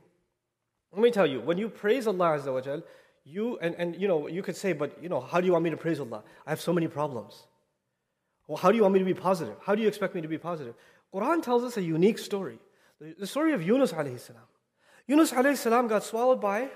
Let 0.92 1.02
me 1.02 1.10
tell 1.10 1.26
you, 1.26 1.40
when 1.40 1.58
you 1.58 1.68
praise 1.68 2.06
Allah 2.06 2.38
Azza 2.38 2.52
wa 2.52 2.60
Jal, 2.60 2.82
you, 3.24 3.58
and, 3.58 3.74
and 3.76 4.00
you 4.00 4.08
know, 4.08 4.26
you 4.26 4.42
could 4.42 4.56
say, 4.56 4.72
but 4.72 5.00
you 5.02 5.08
know, 5.08 5.20
how 5.20 5.40
do 5.40 5.46
you 5.46 5.52
want 5.52 5.64
me 5.64 5.70
to 5.70 5.76
praise 5.76 6.00
Allah? 6.00 6.22
I 6.46 6.50
have 6.50 6.60
so 6.60 6.72
many 6.72 6.88
problems. 6.88 7.46
Well, 8.46 8.56
how 8.56 8.70
do 8.70 8.76
you 8.76 8.82
want 8.82 8.94
me 8.94 9.00
to 9.00 9.04
be 9.04 9.14
positive? 9.14 9.54
How 9.62 9.74
do 9.74 9.82
you 9.82 9.88
expect 9.88 10.14
me 10.14 10.22
to 10.22 10.28
be 10.28 10.38
positive? 10.38 10.74
Quran 11.14 11.42
tells 11.42 11.62
us 11.62 11.76
a 11.76 11.82
unique 11.82 12.18
story. 12.18 12.58
The, 13.00 13.26
story 13.26 13.52
of 13.52 13.62
Yunus 13.62 13.92
alayhi 13.92 14.18
salam. 14.18 14.42
Yunus 15.06 15.32
alayhi 15.32 15.56
salam 15.56 15.86
got 15.86 16.02
swallowed 16.02 16.40
by 16.40 16.68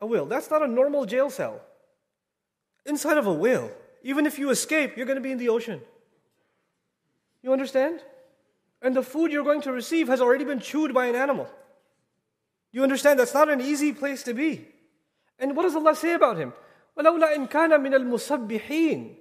a 0.00 0.06
whale. 0.06 0.26
That's 0.26 0.50
not 0.50 0.62
a 0.62 0.66
normal 0.66 1.04
jail 1.04 1.30
cell. 1.30 1.60
Inside 2.86 3.18
of 3.18 3.26
a 3.26 3.32
whale, 3.32 3.70
even 4.02 4.26
if 4.26 4.38
you 4.38 4.50
escape, 4.50 4.96
you're 4.96 5.06
going 5.06 5.16
to 5.16 5.22
be 5.22 5.32
in 5.32 5.38
the 5.38 5.50
ocean. 5.50 5.80
You 7.41 7.53
understand? 7.53 8.01
And 8.81 8.95
the 8.95 9.03
food 9.03 9.31
you're 9.31 9.43
going 9.43 9.61
to 9.61 9.71
receive 9.71 10.07
has 10.07 10.21
already 10.21 10.43
been 10.43 10.59
chewed 10.59 10.93
by 10.93 11.05
an 11.07 11.15
animal. 11.15 11.49
You 12.71 12.83
understand? 12.83 13.19
That's 13.19 13.33
not 13.33 13.49
an 13.49 13.61
easy 13.61 13.93
place 13.93 14.23
to 14.23 14.33
be. 14.33 14.67
And 15.39 15.55
what 15.55 15.63
does 15.63 15.75
Allah 15.75 15.95
say 15.95 16.13
about 16.13 16.37
him? 16.37 16.53
وَلَوْلَا 16.97 17.35
إِن 17.35 17.49
كَانَ 17.49 17.69
مِنَ 17.69 17.93
الْمُسَبِّحِينَ 17.93 19.15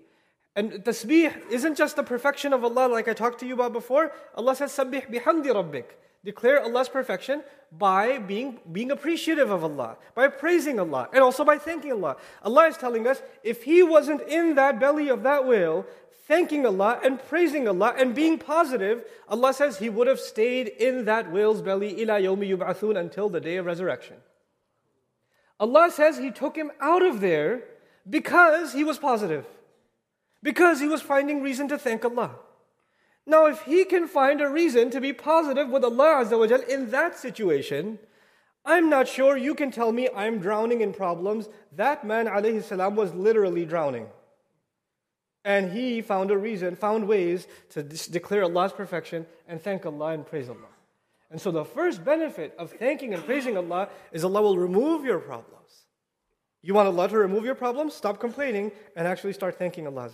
And 0.56 0.72
tasbih 0.72 1.50
isn't 1.50 1.76
just 1.76 1.96
the 1.96 2.02
perfection 2.02 2.52
of 2.52 2.64
Allah 2.64 2.88
like 2.88 3.08
I 3.08 3.14
talked 3.14 3.40
to 3.40 3.46
you 3.46 3.54
about 3.54 3.72
before. 3.72 4.12
Allah 4.34 4.56
says, 4.56 4.72
سَبِّحْ 4.72 5.10
بِحَمْدِ 5.12 5.46
رَبِّكَ 5.46 5.84
Declare 6.24 6.62
Allah's 6.62 6.88
perfection 6.88 7.42
by 7.72 8.18
being, 8.18 8.60
being 8.70 8.92
appreciative 8.92 9.50
of 9.50 9.64
Allah, 9.64 9.96
by 10.14 10.28
praising 10.28 10.78
Allah, 10.78 11.08
and 11.12 11.22
also 11.22 11.44
by 11.44 11.58
thanking 11.58 11.90
Allah. 11.90 12.16
Allah 12.44 12.68
is 12.68 12.76
telling 12.76 13.08
us 13.08 13.20
if 13.42 13.64
He 13.64 13.82
wasn't 13.82 14.22
in 14.28 14.54
that 14.54 14.78
belly 14.78 15.08
of 15.08 15.24
that 15.24 15.44
whale, 15.46 15.84
thanking 16.27 16.65
Allah 16.65 16.99
and 17.03 17.23
praising 17.23 17.67
Allah 17.67 17.93
and 17.97 18.13
being 18.13 18.37
positive, 18.37 19.03
Allah 19.27 19.53
says 19.53 19.77
He 19.77 19.89
would 19.89 20.07
have 20.07 20.19
stayed 20.19 20.67
in 20.67 21.05
that 21.05 21.31
whale's 21.31 21.61
belly 21.61 22.01
ila 22.01 22.19
yomi 22.19 22.49
yub'athun 22.49 22.97
until 22.97 23.29
the 23.29 23.39
day 23.39 23.57
of 23.57 23.65
resurrection. 23.65 24.17
Allah 25.59 25.89
says 25.91 26.17
He 26.17 26.31
took 26.31 26.55
him 26.55 26.71
out 26.81 27.01
of 27.01 27.21
there 27.21 27.63
because 28.09 28.73
he 28.73 28.83
was 28.83 28.97
positive, 28.97 29.45
because 30.43 30.79
he 30.79 30.87
was 30.87 31.01
finding 31.01 31.41
reason 31.41 31.67
to 31.69 31.77
thank 31.77 32.05
Allah. 32.05 32.35
Now, 33.25 33.47
if 33.47 33.63
he 33.63 33.83
can 33.83 34.07
find 34.07 34.39
a 34.39 34.47
reason 34.47 34.89
to 34.91 35.01
be 35.01 35.11
positive 35.11 35.69
with 35.69 35.83
Allah 35.83 36.23
Azza 36.23 36.39
wa 36.39 36.57
in 36.69 36.91
that 36.91 37.17
situation, 37.17 37.99
I'm 38.63 38.89
not 38.89 39.07
sure 39.07 39.35
you 39.35 39.53
can 39.53 39.69
tell 39.69 39.91
me 39.91 40.07
I'm 40.15 40.39
drowning 40.39 40.79
in 40.79 40.93
problems. 40.93 41.49
That 41.73 42.05
man, 42.05 42.27
alayhi 42.27 42.63
salam, 42.63 42.95
was 42.95 43.13
literally 43.13 43.65
drowning. 43.65 44.07
And 45.47 45.71
he 45.71 46.01
found 46.01 46.29
a 46.29 46.37
reason, 46.37 46.75
found 46.75 47.07
ways 47.07 47.47
to 47.69 47.81
declare 47.81 48.43
Allah's 48.43 48.73
perfection 48.73 49.25
and 49.47 49.61
thank 49.61 49.85
Allah 49.85 50.07
and 50.07 50.27
praise 50.27 50.49
Allah. 50.49 50.73
And 51.31 51.39
so 51.39 51.51
the 51.51 51.63
first 51.63 52.03
benefit 52.03 52.53
of 52.59 52.71
thanking 52.71 53.13
and 53.13 53.23
praising 53.23 53.55
Allah 53.55 53.87
is 54.11 54.25
Allah 54.25 54.41
will 54.41 54.57
remove 54.57 55.05
your 55.05 55.19
problems. 55.19 55.85
You 56.61 56.73
want 56.73 56.89
Allah 56.89 57.07
to 57.07 57.17
remove 57.17 57.45
your 57.45 57.55
problems? 57.55 57.93
Stop 57.93 58.19
complaining 58.19 58.73
and 58.97 59.07
actually 59.07 59.31
start 59.31 59.57
thanking 59.57 59.87
Allah, 59.87 60.09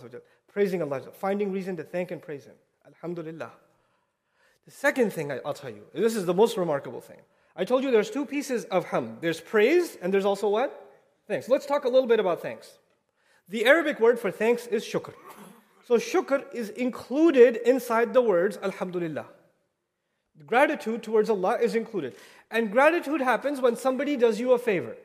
praising 0.46 0.80
Allah, 0.80 1.00
finding 1.00 1.50
reason 1.50 1.76
to 1.78 1.82
thank 1.82 2.12
and 2.12 2.22
praise 2.22 2.44
Him. 2.44 2.54
Alhamdulillah. 2.86 3.50
The 4.66 4.70
second 4.70 5.12
thing 5.12 5.32
I'll 5.44 5.52
tell 5.52 5.70
you, 5.70 5.82
this 5.92 6.14
is 6.14 6.26
the 6.26 6.34
most 6.34 6.56
remarkable 6.56 7.00
thing. 7.00 7.18
I 7.56 7.64
told 7.64 7.82
you 7.82 7.90
there's 7.90 8.10
two 8.10 8.24
pieces 8.24 8.66
of 8.66 8.86
hamd. 8.86 9.20
There's 9.20 9.40
praise 9.40 9.98
and 10.00 10.14
there's 10.14 10.24
also 10.24 10.48
what? 10.48 10.92
Thanks. 11.26 11.48
Let's 11.48 11.66
talk 11.66 11.86
a 11.86 11.88
little 11.88 12.06
bit 12.06 12.20
about 12.20 12.40
thanks. 12.40 12.78
The 13.48 13.66
Arabic 13.66 14.00
word 14.00 14.18
for 14.18 14.30
thanks 14.30 14.66
is 14.66 14.84
shukr. 14.84 15.12
So 15.86 15.96
shukr 15.96 16.44
is 16.54 16.70
included 16.70 17.56
inside 17.56 18.14
the 18.14 18.22
words 18.22 18.58
alhamdulillah. 18.62 19.26
Gratitude 20.46 21.02
towards 21.02 21.30
Allah 21.30 21.58
is 21.60 21.74
included. 21.74 22.16
And 22.50 22.72
gratitude 22.72 23.20
happens 23.20 23.60
when 23.60 23.76
somebody 23.76 24.16
does 24.16 24.40
you 24.40 24.52
a 24.52 24.58
favor. 24.58 24.96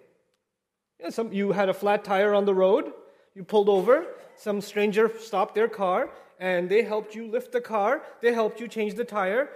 You, 0.99 1.11
some, 1.11 1.31
you 1.31 1.51
had 1.51 1.69
a 1.69 1.73
flat 1.73 2.03
tire 2.03 2.33
on 2.33 2.45
the 2.45 2.53
road, 2.53 2.91
you 3.35 3.43
pulled 3.43 3.69
over, 3.69 4.05
some 4.35 4.61
stranger 4.61 5.11
stopped 5.19 5.55
their 5.55 5.67
car, 5.67 6.09
and 6.39 6.69
they 6.69 6.83
helped 6.83 7.15
you 7.15 7.27
lift 7.27 7.51
the 7.51 7.61
car, 7.61 8.01
they 8.21 8.33
helped 8.33 8.59
you 8.59 8.67
change 8.67 8.95
the 8.95 9.03
tire. 9.03 9.49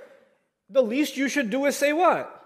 The 0.69 0.83
least 0.83 1.17
you 1.17 1.29
should 1.29 1.49
do 1.49 1.65
is 1.65 1.75
say 1.75 1.93
what? 1.93 2.43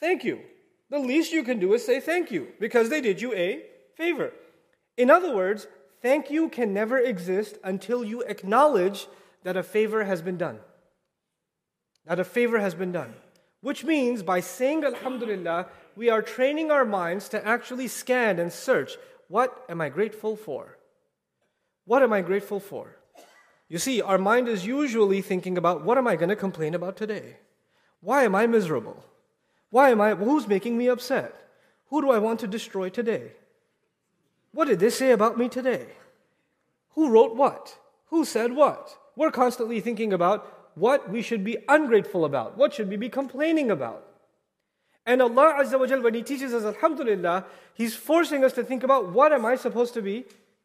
Thank 0.00 0.24
you. 0.24 0.40
The 0.88 0.98
least 0.98 1.32
you 1.32 1.44
can 1.44 1.60
do 1.60 1.72
is 1.74 1.84
say 1.84 2.00
thank 2.00 2.30
you 2.30 2.48
because 2.58 2.88
they 2.88 3.00
did 3.00 3.20
you 3.20 3.34
a 3.34 3.62
favor. 3.96 4.32
In 4.96 5.10
other 5.10 5.34
words, 5.34 5.66
thank 6.02 6.30
you 6.30 6.48
can 6.48 6.72
never 6.72 6.98
exist 6.98 7.58
until 7.64 8.04
you 8.04 8.22
acknowledge 8.22 9.06
that 9.42 9.56
a 9.56 9.62
favor 9.62 10.04
has 10.04 10.22
been 10.22 10.36
done. 10.36 10.58
That 12.06 12.20
a 12.20 12.24
favor 12.24 12.58
has 12.58 12.74
been 12.74 12.92
done. 12.92 13.14
Which 13.60 13.84
means 13.84 14.22
by 14.22 14.40
saying 14.40 14.84
Alhamdulillah, 14.84 15.66
we 15.96 16.08
are 16.08 16.22
training 16.22 16.70
our 16.70 16.84
minds 16.84 17.28
to 17.30 17.46
actually 17.46 17.88
scan 17.88 18.38
and 18.38 18.52
search 18.52 18.96
what 19.28 19.64
am 19.68 19.80
I 19.80 19.90
grateful 19.90 20.34
for? 20.34 20.76
What 21.84 22.02
am 22.02 22.12
I 22.12 22.20
grateful 22.20 22.58
for? 22.58 22.96
You 23.68 23.78
see, 23.78 24.02
our 24.02 24.18
mind 24.18 24.48
is 24.48 24.66
usually 24.66 25.22
thinking 25.22 25.56
about 25.56 25.84
what 25.84 25.98
am 25.98 26.08
I 26.08 26.16
going 26.16 26.30
to 26.30 26.36
complain 26.36 26.74
about 26.74 26.96
today? 26.96 27.36
Why 28.00 28.24
am 28.24 28.34
I 28.34 28.48
miserable? 28.48 29.04
Why 29.70 29.90
am 29.90 30.00
I, 30.00 30.14
who's 30.14 30.48
making 30.48 30.76
me 30.76 30.88
upset? 30.88 31.34
Who 31.90 32.00
do 32.00 32.10
I 32.10 32.18
want 32.18 32.40
to 32.40 32.48
destroy 32.48 32.88
today? 32.88 33.32
What 34.52 34.68
did 34.68 34.80
they 34.80 34.90
say 34.90 35.12
about 35.12 35.38
me 35.38 35.48
today? 35.48 35.86
Who 36.94 37.10
wrote 37.10 37.36
what? 37.36 37.78
Who 38.06 38.24
said 38.24 38.52
what? 38.52 38.96
We're 39.16 39.30
constantly 39.30 39.80
thinking 39.80 40.12
about 40.12 40.70
what 40.74 41.10
we 41.10 41.22
should 41.22 41.44
be 41.44 41.58
ungrateful 41.68 42.24
about. 42.24 42.56
What 42.56 42.74
should 42.74 42.88
we 42.88 42.96
be 42.96 43.08
complaining 43.08 43.70
about? 43.70 44.06
And 45.06 45.22
Allah 45.22 45.56
Azza 45.60 45.78
wa 45.78 45.86
Jal, 45.86 46.02
when 46.02 46.14
He 46.14 46.22
teaches 46.22 46.52
us 46.52 46.64
Alhamdulillah, 46.64 47.46
He's 47.74 47.94
forcing 47.94 48.44
us 48.44 48.52
to 48.54 48.64
think 48.64 48.82
about 48.82 49.12
what 49.12 49.32
am 49.32 49.46
I 49.46 49.56
supposed 49.56 49.94
to 49.94 50.02
be 50.02 50.24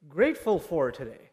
grateful 0.09 0.59
for 0.59 0.91
today? 0.91 1.29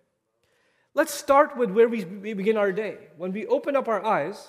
Let's 0.95 1.13
start 1.15 1.57
with 1.57 1.71
where 1.71 1.89
we 1.89 2.05
begin 2.05 2.57
our 2.57 2.71
day. 2.71 2.99
When 3.17 3.33
we 3.33 3.47
open 3.47 3.77
up 3.77 3.89
our 3.89 4.05
eyes, 4.05 4.49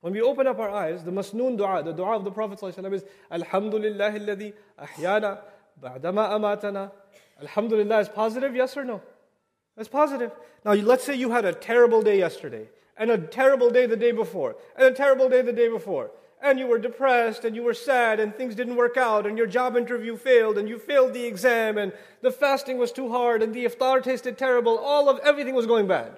when 0.00 0.12
we 0.12 0.20
open 0.20 0.46
up 0.46 0.58
our 0.58 0.70
eyes, 0.70 1.04
the 1.04 1.12
masnoon 1.12 1.56
dua, 1.56 1.82
the 1.82 1.92
dua 1.92 2.16
of 2.16 2.24
the 2.24 2.30
Prophet 2.30 2.62
is 2.62 3.04
Alhamdulillah 3.30 4.12
alladhi 4.12 4.52
ahyana 4.80 5.38
ba'dama 5.82 6.30
amatana. 6.30 6.90
Alhamdulillah 7.40 8.00
is 8.00 8.08
positive, 8.08 8.54
yes 8.54 8.76
or 8.76 8.84
no? 8.84 9.02
That's 9.76 9.88
positive. 9.88 10.32
Now, 10.64 10.72
let's 10.72 11.04
say 11.04 11.14
you 11.14 11.30
had 11.30 11.44
a 11.44 11.52
terrible 11.52 12.02
day 12.02 12.18
yesterday, 12.18 12.68
and 12.96 13.10
a 13.10 13.18
terrible 13.18 13.70
day 13.70 13.86
the 13.86 13.96
day 13.96 14.12
before, 14.12 14.56
and 14.76 14.86
a 14.86 14.92
terrible 14.92 15.28
day 15.28 15.42
the 15.42 15.52
day 15.52 15.68
before, 15.68 16.10
and 16.42 16.58
you 16.58 16.66
were 16.66 16.78
depressed, 16.78 17.44
and 17.44 17.54
you 17.54 17.62
were 17.62 17.74
sad, 17.74 18.20
and 18.20 18.34
things 18.34 18.54
didn't 18.54 18.76
work 18.76 18.96
out, 18.96 19.26
and 19.26 19.36
your 19.36 19.46
job 19.46 19.76
interview 19.76 20.16
failed, 20.16 20.56
and 20.56 20.68
you 20.68 20.78
failed 20.78 21.12
the 21.12 21.24
exam, 21.24 21.76
and 21.76 21.92
the 22.22 22.30
fasting 22.30 22.78
was 22.78 22.90
too 22.90 23.10
hard, 23.10 23.42
and 23.42 23.54
the 23.54 23.64
iftar 23.64 24.02
tasted 24.02 24.38
terrible. 24.38 24.78
All 24.78 25.08
of 25.08 25.18
everything 25.20 25.54
was 25.54 25.66
going 25.66 25.86
bad. 25.86 26.16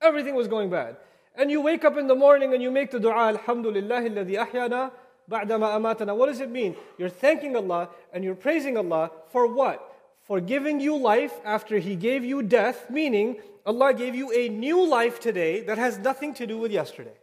Everything 0.00 0.34
was 0.34 0.48
going 0.48 0.70
bad. 0.70 0.96
And 1.34 1.50
you 1.50 1.60
wake 1.60 1.84
up 1.84 1.96
in 1.96 2.08
the 2.08 2.14
morning 2.14 2.52
and 2.52 2.62
you 2.62 2.70
make 2.70 2.90
the 2.90 3.00
dua, 3.00 3.28
Alhamdulillah 3.28 4.02
alladhi 4.02 4.46
ahyana 4.46 4.90
ba'dama 5.30 5.74
amatana. 5.76 6.16
What 6.16 6.26
does 6.26 6.40
it 6.40 6.50
mean? 6.50 6.76
You're 6.98 7.08
thanking 7.08 7.56
Allah 7.56 7.88
and 8.12 8.24
you're 8.24 8.34
praising 8.34 8.76
Allah 8.76 9.10
for 9.30 9.46
what? 9.46 9.88
For 10.22 10.40
giving 10.40 10.80
you 10.80 10.96
life 10.96 11.32
after 11.44 11.78
He 11.78 11.96
gave 11.96 12.24
you 12.24 12.42
death, 12.42 12.90
meaning 12.90 13.36
Allah 13.64 13.94
gave 13.94 14.14
you 14.14 14.32
a 14.32 14.48
new 14.48 14.86
life 14.86 15.20
today 15.20 15.60
that 15.62 15.78
has 15.78 15.98
nothing 15.98 16.34
to 16.34 16.46
do 16.46 16.58
with 16.58 16.72
yesterday. 16.72 17.16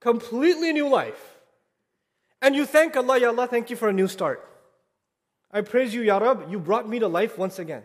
Completely 0.00 0.72
new 0.72 0.88
life. 0.88 1.38
And 2.40 2.56
you 2.56 2.66
thank 2.66 2.96
Allah, 2.96 3.18
Ya 3.20 3.28
Allah, 3.28 3.46
thank 3.46 3.70
you 3.70 3.76
for 3.76 3.88
a 3.88 3.92
new 3.92 4.08
start. 4.08 4.48
I 5.52 5.60
praise 5.60 5.94
you, 5.94 6.02
Ya 6.02 6.18
Rab, 6.18 6.50
you 6.50 6.58
brought 6.58 6.88
me 6.88 6.98
to 6.98 7.06
life 7.06 7.38
once 7.38 7.58
again. 7.58 7.82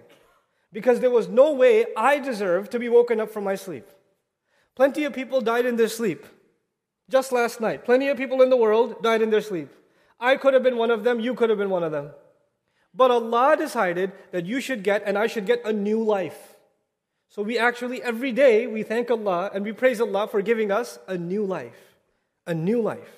Because 0.71 0.99
there 0.99 1.11
was 1.11 1.27
no 1.27 1.53
way 1.53 1.85
I 1.95 2.19
deserved 2.19 2.71
to 2.71 2.79
be 2.79 2.89
woken 2.89 3.19
up 3.19 3.29
from 3.29 3.43
my 3.43 3.55
sleep. 3.55 3.87
Plenty 4.75 5.05
of 5.05 5.13
people 5.13 5.41
died 5.41 5.65
in 5.65 5.75
their 5.75 5.87
sleep. 5.87 6.25
Just 7.09 7.31
last 7.31 7.61
night, 7.61 7.85
plenty 7.85 8.09
of 8.09 8.17
people 8.17 8.41
in 8.41 8.49
the 8.49 8.57
world 8.57 9.01
died 9.01 9.21
in 9.21 9.29
their 9.29 9.41
sleep. 9.41 9.69
I 10.19 10.35
could 10.35 10.53
have 10.53 10.63
been 10.63 10.77
one 10.77 10.91
of 10.91 11.03
them, 11.03 11.19
you 11.19 11.35
could 11.35 11.49
have 11.49 11.59
been 11.59 11.69
one 11.69 11.83
of 11.83 11.91
them. 11.91 12.11
But 12.93 13.11
Allah 13.11 13.55
decided 13.57 14.11
that 14.31 14.45
you 14.45 14.59
should 14.59 14.83
get 14.83 15.03
and 15.05 15.17
I 15.17 15.27
should 15.27 15.45
get 15.45 15.61
a 15.63 15.71
new 15.71 16.03
life. 16.03 16.55
So 17.29 17.43
we 17.43 17.57
actually, 17.57 18.01
every 18.01 18.31
day, 18.31 18.67
we 18.67 18.83
thank 18.83 19.11
Allah 19.11 19.51
and 19.53 19.63
we 19.63 19.71
praise 19.71 20.01
Allah 20.01 20.27
for 20.27 20.41
giving 20.41 20.71
us 20.71 20.97
a 21.07 21.17
new 21.17 21.45
life. 21.45 21.77
A 22.45 22.53
new 22.53 22.81
life. 22.81 23.11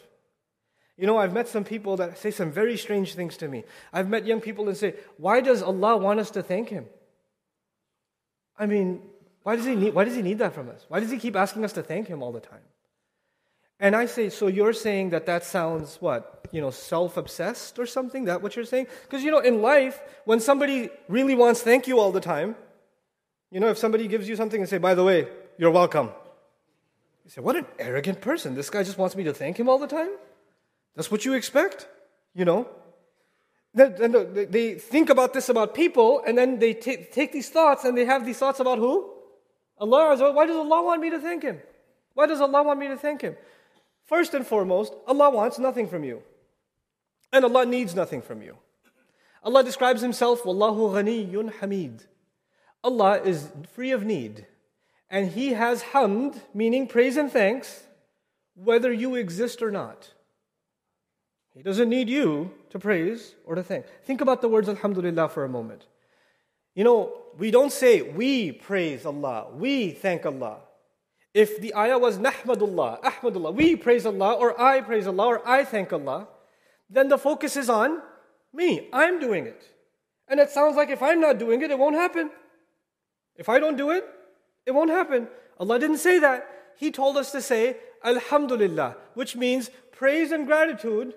You 0.97 1.07
know, 1.07 1.17
I've 1.17 1.31
met 1.31 1.47
some 1.47 1.63
people 1.63 1.95
that 1.97 2.17
say 2.17 2.29
some 2.29 2.51
very 2.51 2.75
strange 2.75 3.15
things 3.15 3.37
to 3.37 3.47
me. 3.47 3.63
I've 3.93 4.09
met 4.09 4.25
young 4.25 4.41
people 4.41 4.67
and 4.67 4.75
say, 4.75 4.95
Why 5.17 5.39
does 5.39 5.61
Allah 5.63 5.95
want 5.95 6.19
us 6.19 6.29
to 6.31 6.43
thank 6.43 6.69
Him? 6.69 6.87
I 8.57 8.65
mean, 8.65 9.01
why 9.43 9.55
does 9.55 9.65
He 9.65 9.75
need, 9.75 9.93
why 9.93 10.03
does 10.03 10.15
he 10.15 10.21
need 10.21 10.39
that 10.39 10.53
from 10.53 10.67
us? 10.69 10.85
Why 10.89 10.99
does 10.99 11.09
He 11.09 11.17
keep 11.17 11.37
asking 11.37 11.63
us 11.63 11.71
to 11.73 11.83
thank 11.83 12.07
Him 12.07 12.21
all 12.21 12.33
the 12.33 12.41
time? 12.41 12.59
And 13.79 13.95
I 13.95 14.07
say, 14.07 14.29
so 14.29 14.47
you're 14.47 14.73
saying 14.73 15.11
that 15.11 15.25
that 15.25 15.45
sounds 15.45 15.97
what? 16.01 16.45
You 16.51 16.59
know, 16.61 16.69
self 16.69 17.15
obsessed 17.15 17.79
or 17.79 17.85
something? 17.85 18.25
That 18.25 18.41
what 18.41 18.55
you're 18.55 18.65
saying? 18.65 18.87
Because, 19.03 19.23
you 19.23 19.31
know, 19.31 19.39
in 19.39 19.61
life, 19.61 20.01
when 20.25 20.39
somebody 20.39 20.89
really 21.07 21.35
wants 21.35 21.61
thank 21.61 21.87
you 21.87 21.99
all 21.99 22.11
the 22.11 22.19
time, 22.19 22.55
you 23.51 23.59
know, 23.59 23.69
if 23.69 23.77
somebody 23.77 24.07
gives 24.07 24.27
you 24.27 24.35
something 24.35 24.59
and 24.59 24.69
say, 24.69 24.77
by 24.77 24.95
the 24.95 25.03
way, 25.03 25.27
you're 25.57 25.71
welcome. 25.71 26.11
You 27.23 27.31
say, 27.31 27.41
what 27.41 27.55
an 27.55 27.65
arrogant 27.77 28.19
person. 28.19 28.53
This 28.53 28.69
guy 28.69 28.83
just 28.83 28.97
wants 28.97 29.15
me 29.15 29.23
to 29.23 29.33
thank 29.33 29.57
him 29.57 29.69
all 29.69 29.79
the 29.79 29.87
time? 29.87 30.09
That's 30.95 31.09
what 31.09 31.23
you 31.23 31.33
expect? 31.33 31.87
You 32.35 32.45
know? 32.45 32.67
They 33.73 34.73
think 34.73 35.09
about 35.09 35.33
this 35.33 35.47
about 35.47 35.73
people, 35.73 36.21
and 36.25 36.37
then 36.37 36.59
they 36.59 36.73
take 36.73 37.31
these 37.31 37.49
thoughts 37.49 37.85
and 37.85 37.97
they 37.97 38.05
have 38.05 38.25
these 38.25 38.37
thoughts 38.37 38.59
about 38.59 38.79
who? 38.79 39.09
Allah. 39.77 40.33
Why 40.33 40.45
does 40.45 40.57
Allah 40.57 40.83
want 40.83 41.01
me 41.01 41.11
to 41.11 41.19
thank 41.19 41.43
Him? 41.43 41.61
Why 42.13 42.25
does 42.25 42.41
Allah 42.41 42.63
want 42.63 42.79
me 42.79 42.87
to 42.87 42.97
thank 42.97 43.21
Him? 43.21 43.37
First 44.09 44.33
and 44.33 44.45
foremost, 44.45 44.95
Allah 45.07 45.29
wants 45.29 45.59
nothing 45.59 45.87
from 45.87 46.03
you. 46.03 46.23
And 47.31 47.45
Allah 47.45 47.63
needs 47.63 47.93
nothing 47.93 48.23
from 48.23 48.41
you. 48.41 48.57
Allah 49.43 49.63
describes 49.63 50.01
Himself, 50.01 50.41
Wallahu 50.43 50.95
ghaniyun 50.95 51.53
hamid. 51.59 52.05
Allah 52.83 53.21
is 53.21 53.51
free 53.71 53.91
of 53.91 54.03
need. 54.03 54.47
And 55.11 55.33
He 55.33 55.53
has 55.53 55.83
hamd, 55.93 56.41
meaning 56.55 56.87
praise 56.87 57.17
and 57.17 57.31
thanks, 57.31 57.83
whether 58.55 58.91
you 58.91 59.13
exist 59.13 59.61
or 59.61 59.69
not. 59.69 60.13
He 61.53 61.61
doesn't 61.61 61.87
need 61.87 62.09
you 62.09 62.51
to 62.71 62.79
praise 62.79 63.35
or 63.45 63.53
to 63.53 63.61
thank. 63.61 63.85
Think 64.05 64.21
about 64.21 64.41
the 64.41 64.49
words 64.49 64.67
Alhamdulillah 64.67 65.29
for 65.29 65.43
a 65.43 65.49
moment. 65.49 65.85
You 66.73 66.83
know, 66.83 67.13
we 67.37 67.51
don't 67.51 67.71
say 67.71 68.01
we 68.01 68.53
praise 68.53 69.05
Allah, 69.05 69.49
we 69.53 69.91
thank 69.91 70.25
Allah. 70.25 70.61
If 71.33 71.61
the 71.61 71.75
ayah 71.75 71.99
was 71.99 72.17
Nahmadullah, 72.17 73.01
Ahmadullah, 73.01 73.53
we 73.53 73.75
praise 73.75 74.05
Allah, 74.05 74.33
or 74.33 74.59
I 74.59 74.81
praise 74.81 75.07
Allah, 75.07 75.27
or 75.27 75.47
I 75.47 75.63
thank 75.63 75.93
Allah, 75.93 76.27
then 76.89 77.07
the 77.07 77.17
focus 77.17 77.55
is 77.55 77.69
on 77.69 78.01
me. 78.53 78.89
I'm 78.91 79.19
doing 79.19 79.45
it. 79.45 79.63
And 80.27 80.39
it 80.39 80.49
sounds 80.49 80.75
like 80.75 80.89
if 80.89 81.03
I'm 81.03 81.21
not 81.21 81.37
doing 81.37 81.61
it, 81.61 81.71
it 81.71 81.77
won't 81.77 81.95
happen. 81.95 82.31
If 83.35 83.47
I 83.47 83.59
don't 83.59 83.77
do 83.77 83.91
it, 83.91 84.05
it 84.65 84.71
won't 84.71 84.89
happen. 84.89 85.27
Allah 85.59 85.79
didn't 85.79 85.97
say 85.97 86.19
that. 86.19 86.47
He 86.77 86.91
told 86.91 87.17
us 87.17 87.31
to 87.31 87.41
say 87.41 87.77
Alhamdulillah, 88.03 88.95
which 89.13 89.35
means 89.35 89.69
praise 89.91 90.31
and 90.31 90.47
gratitude 90.47 91.13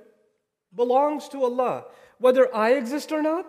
belongs 0.75 1.29
to 1.29 1.43
Allah. 1.45 1.85
Whether 2.19 2.55
I 2.55 2.73
exist 2.73 3.13
or 3.13 3.23
not, 3.23 3.47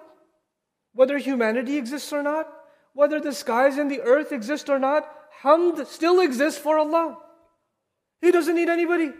whether 0.93 1.17
humanity 1.17 1.77
exists 1.77 2.13
or 2.13 2.23
not, 2.23 2.47
whether 2.93 3.19
the 3.19 3.33
skies 3.33 3.77
and 3.77 3.89
the 3.89 4.01
earth 4.01 4.31
exist 4.31 4.69
or 4.69 4.79
not, 4.79 5.09
hamd 5.41 5.85
still 5.87 6.19
exists 6.19 6.59
for 6.59 6.77
Allah. 6.77 7.17
He 8.21 8.31
doesn't 8.31 8.55
need 8.55 8.69
anybody 8.69 9.11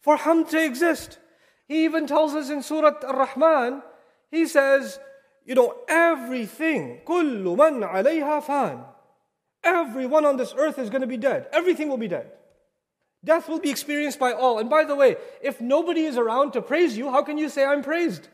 for 0.00 0.16
hamd 0.16 0.50
to 0.50 0.62
exist. 0.62 1.18
He 1.66 1.84
even 1.84 2.06
tells 2.06 2.34
us 2.34 2.50
in 2.50 2.62
Surah 2.62 2.94
Ar-Rahman, 3.02 3.82
he 4.30 4.46
says, 4.46 4.98
you 5.46 5.54
know, 5.54 5.76
everything, 5.88 7.00
kullu 7.06 7.56
man 7.56 7.80
alayha 7.80 8.42
fan. 8.42 8.84
Everyone 9.62 10.26
on 10.26 10.36
this 10.36 10.54
earth 10.58 10.78
is 10.78 10.90
going 10.90 11.00
to 11.00 11.06
be 11.06 11.16
dead. 11.16 11.48
Everything 11.52 11.88
will 11.88 11.96
be 11.96 12.08
dead. 12.08 12.30
Death 13.24 13.48
will 13.48 13.60
be 13.60 13.70
experienced 13.70 14.18
by 14.18 14.32
all. 14.32 14.58
And 14.58 14.68
by 14.68 14.84
the 14.84 14.94
way, 14.94 15.16
if 15.42 15.60
nobody 15.60 16.04
is 16.04 16.18
around 16.18 16.52
to 16.52 16.60
praise 16.60 16.98
you, 16.98 17.10
how 17.10 17.22
can 17.22 17.38
you 17.38 17.48
say 17.48 17.64
I'm 17.64 17.82
praised? 17.82 18.28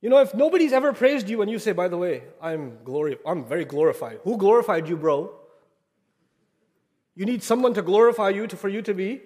You 0.00 0.10
know, 0.10 0.18
if 0.18 0.34
nobody's 0.34 0.72
ever 0.72 0.92
praised 0.92 1.28
you 1.28 1.42
and 1.42 1.50
you 1.50 1.58
say, 1.60 1.72
by 1.72 1.88
the 1.88 1.96
way, 1.96 2.24
I'm 2.42 2.78
glory 2.84 3.18
I'm 3.24 3.44
very 3.44 3.64
glorified. 3.64 4.18
Who 4.24 4.36
glorified 4.36 4.88
you, 4.88 4.96
bro? 4.96 5.37
You 7.18 7.26
need 7.26 7.42
someone 7.42 7.74
to 7.74 7.82
glorify 7.82 8.28
you 8.28 8.46
to, 8.46 8.56
for 8.56 8.68
you 8.68 8.80
to 8.82 8.94
be 8.94 9.22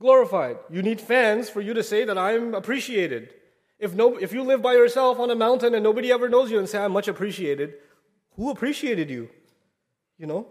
glorified. 0.00 0.56
You 0.70 0.80
need 0.80 1.02
fans 1.02 1.50
for 1.50 1.60
you 1.60 1.74
to 1.74 1.82
say 1.82 2.02
that 2.02 2.16
I'm 2.16 2.54
appreciated. 2.54 3.34
If, 3.78 3.92
no, 3.94 4.16
if 4.16 4.32
you 4.32 4.42
live 4.42 4.62
by 4.62 4.72
yourself 4.72 5.20
on 5.20 5.30
a 5.30 5.34
mountain 5.34 5.74
and 5.74 5.84
nobody 5.84 6.10
ever 6.10 6.30
knows 6.30 6.50
you 6.50 6.58
and 6.58 6.66
say, 6.66 6.78
I'm 6.78 6.92
much 6.92 7.08
appreciated, 7.08 7.74
who 8.36 8.50
appreciated 8.50 9.10
you? 9.10 9.28
You 10.16 10.26
know? 10.28 10.46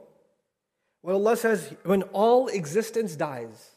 When 1.01 1.15
Allah 1.15 1.35
says, 1.37 1.73
when 1.85 2.03
all 2.13 2.49
existence 2.49 3.15
dies, 3.15 3.71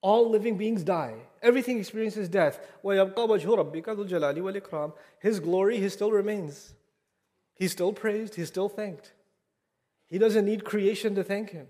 all 0.00 0.30
living 0.30 0.56
beings 0.56 0.82
die, 0.82 1.16
everything 1.42 1.78
experiences 1.78 2.30
death. 2.30 2.58
His 5.20 5.40
glory, 5.40 5.80
He 5.80 5.88
still 5.90 6.10
remains. 6.10 6.72
He's 7.56 7.72
still 7.72 7.92
praised, 7.92 8.36
He's 8.36 8.48
still 8.48 8.70
thanked. 8.70 9.12
He 10.08 10.16
doesn't 10.16 10.46
need 10.46 10.64
creation 10.64 11.14
to 11.16 11.22
thank 11.22 11.50
Him. 11.50 11.66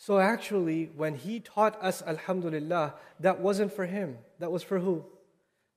So 0.00 0.18
actually, 0.18 0.90
when 0.96 1.14
He 1.14 1.40
taught 1.40 1.76
us 1.82 2.02
Alhamdulillah, 2.06 2.94
that 3.20 3.40
wasn't 3.40 3.70
for 3.70 3.84
Him. 3.84 4.16
That 4.38 4.50
was 4.50 4.62
for 4.62 4.78
who? 4.78 5.04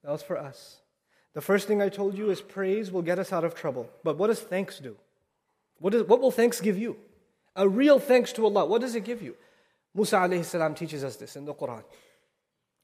That 0.01 0.11
was 0.11 0.23
for 0.23 0.37
us. 0.37 0.77
The 1.33 1.41
first 1.41 1.67
thing 1.67 1.81
I 1.81 1.89
told 1.89 2.17
you 2.17 2.29
is 2.29 2.39
praise 2.39 2.89
will 2.89 3.01
get 3.01 3.19
us 3.19 3.33
out 3.33 3.43
of 3.43 3.53
trouble. 3.53 3.89
But 4.01 4.17
what 4.17 4.27
does 4.27 4.39
thanks 4.39 4.79
do? 4.79 4.95
What, 5.79 5.93
is, 5.93 6.03
what 6.03 6.21
will 6.21 6.31
thanks 6.31 6.61
give 6.61 6.77
you? 6.77 6.95
A 7.57 7.67
real 7.67 7.99
thanks 7.99 8.31
to 8.33 8.45
Allah. 8.45 8.65
What 8.65 8.79
does 8.79 8.95
it 8.95 9.03
give 9.03 9.21
you? 9.21 9.35
Musa 9.93 10.15
alayhi 10.15 10.45
salam 10.45 10.73
teaches 10.73 11.03
us 11.03 11.17
this 11.17 11.35
in 11.35 11.43
the 11.43 11.53
Quran. 11.53 11.83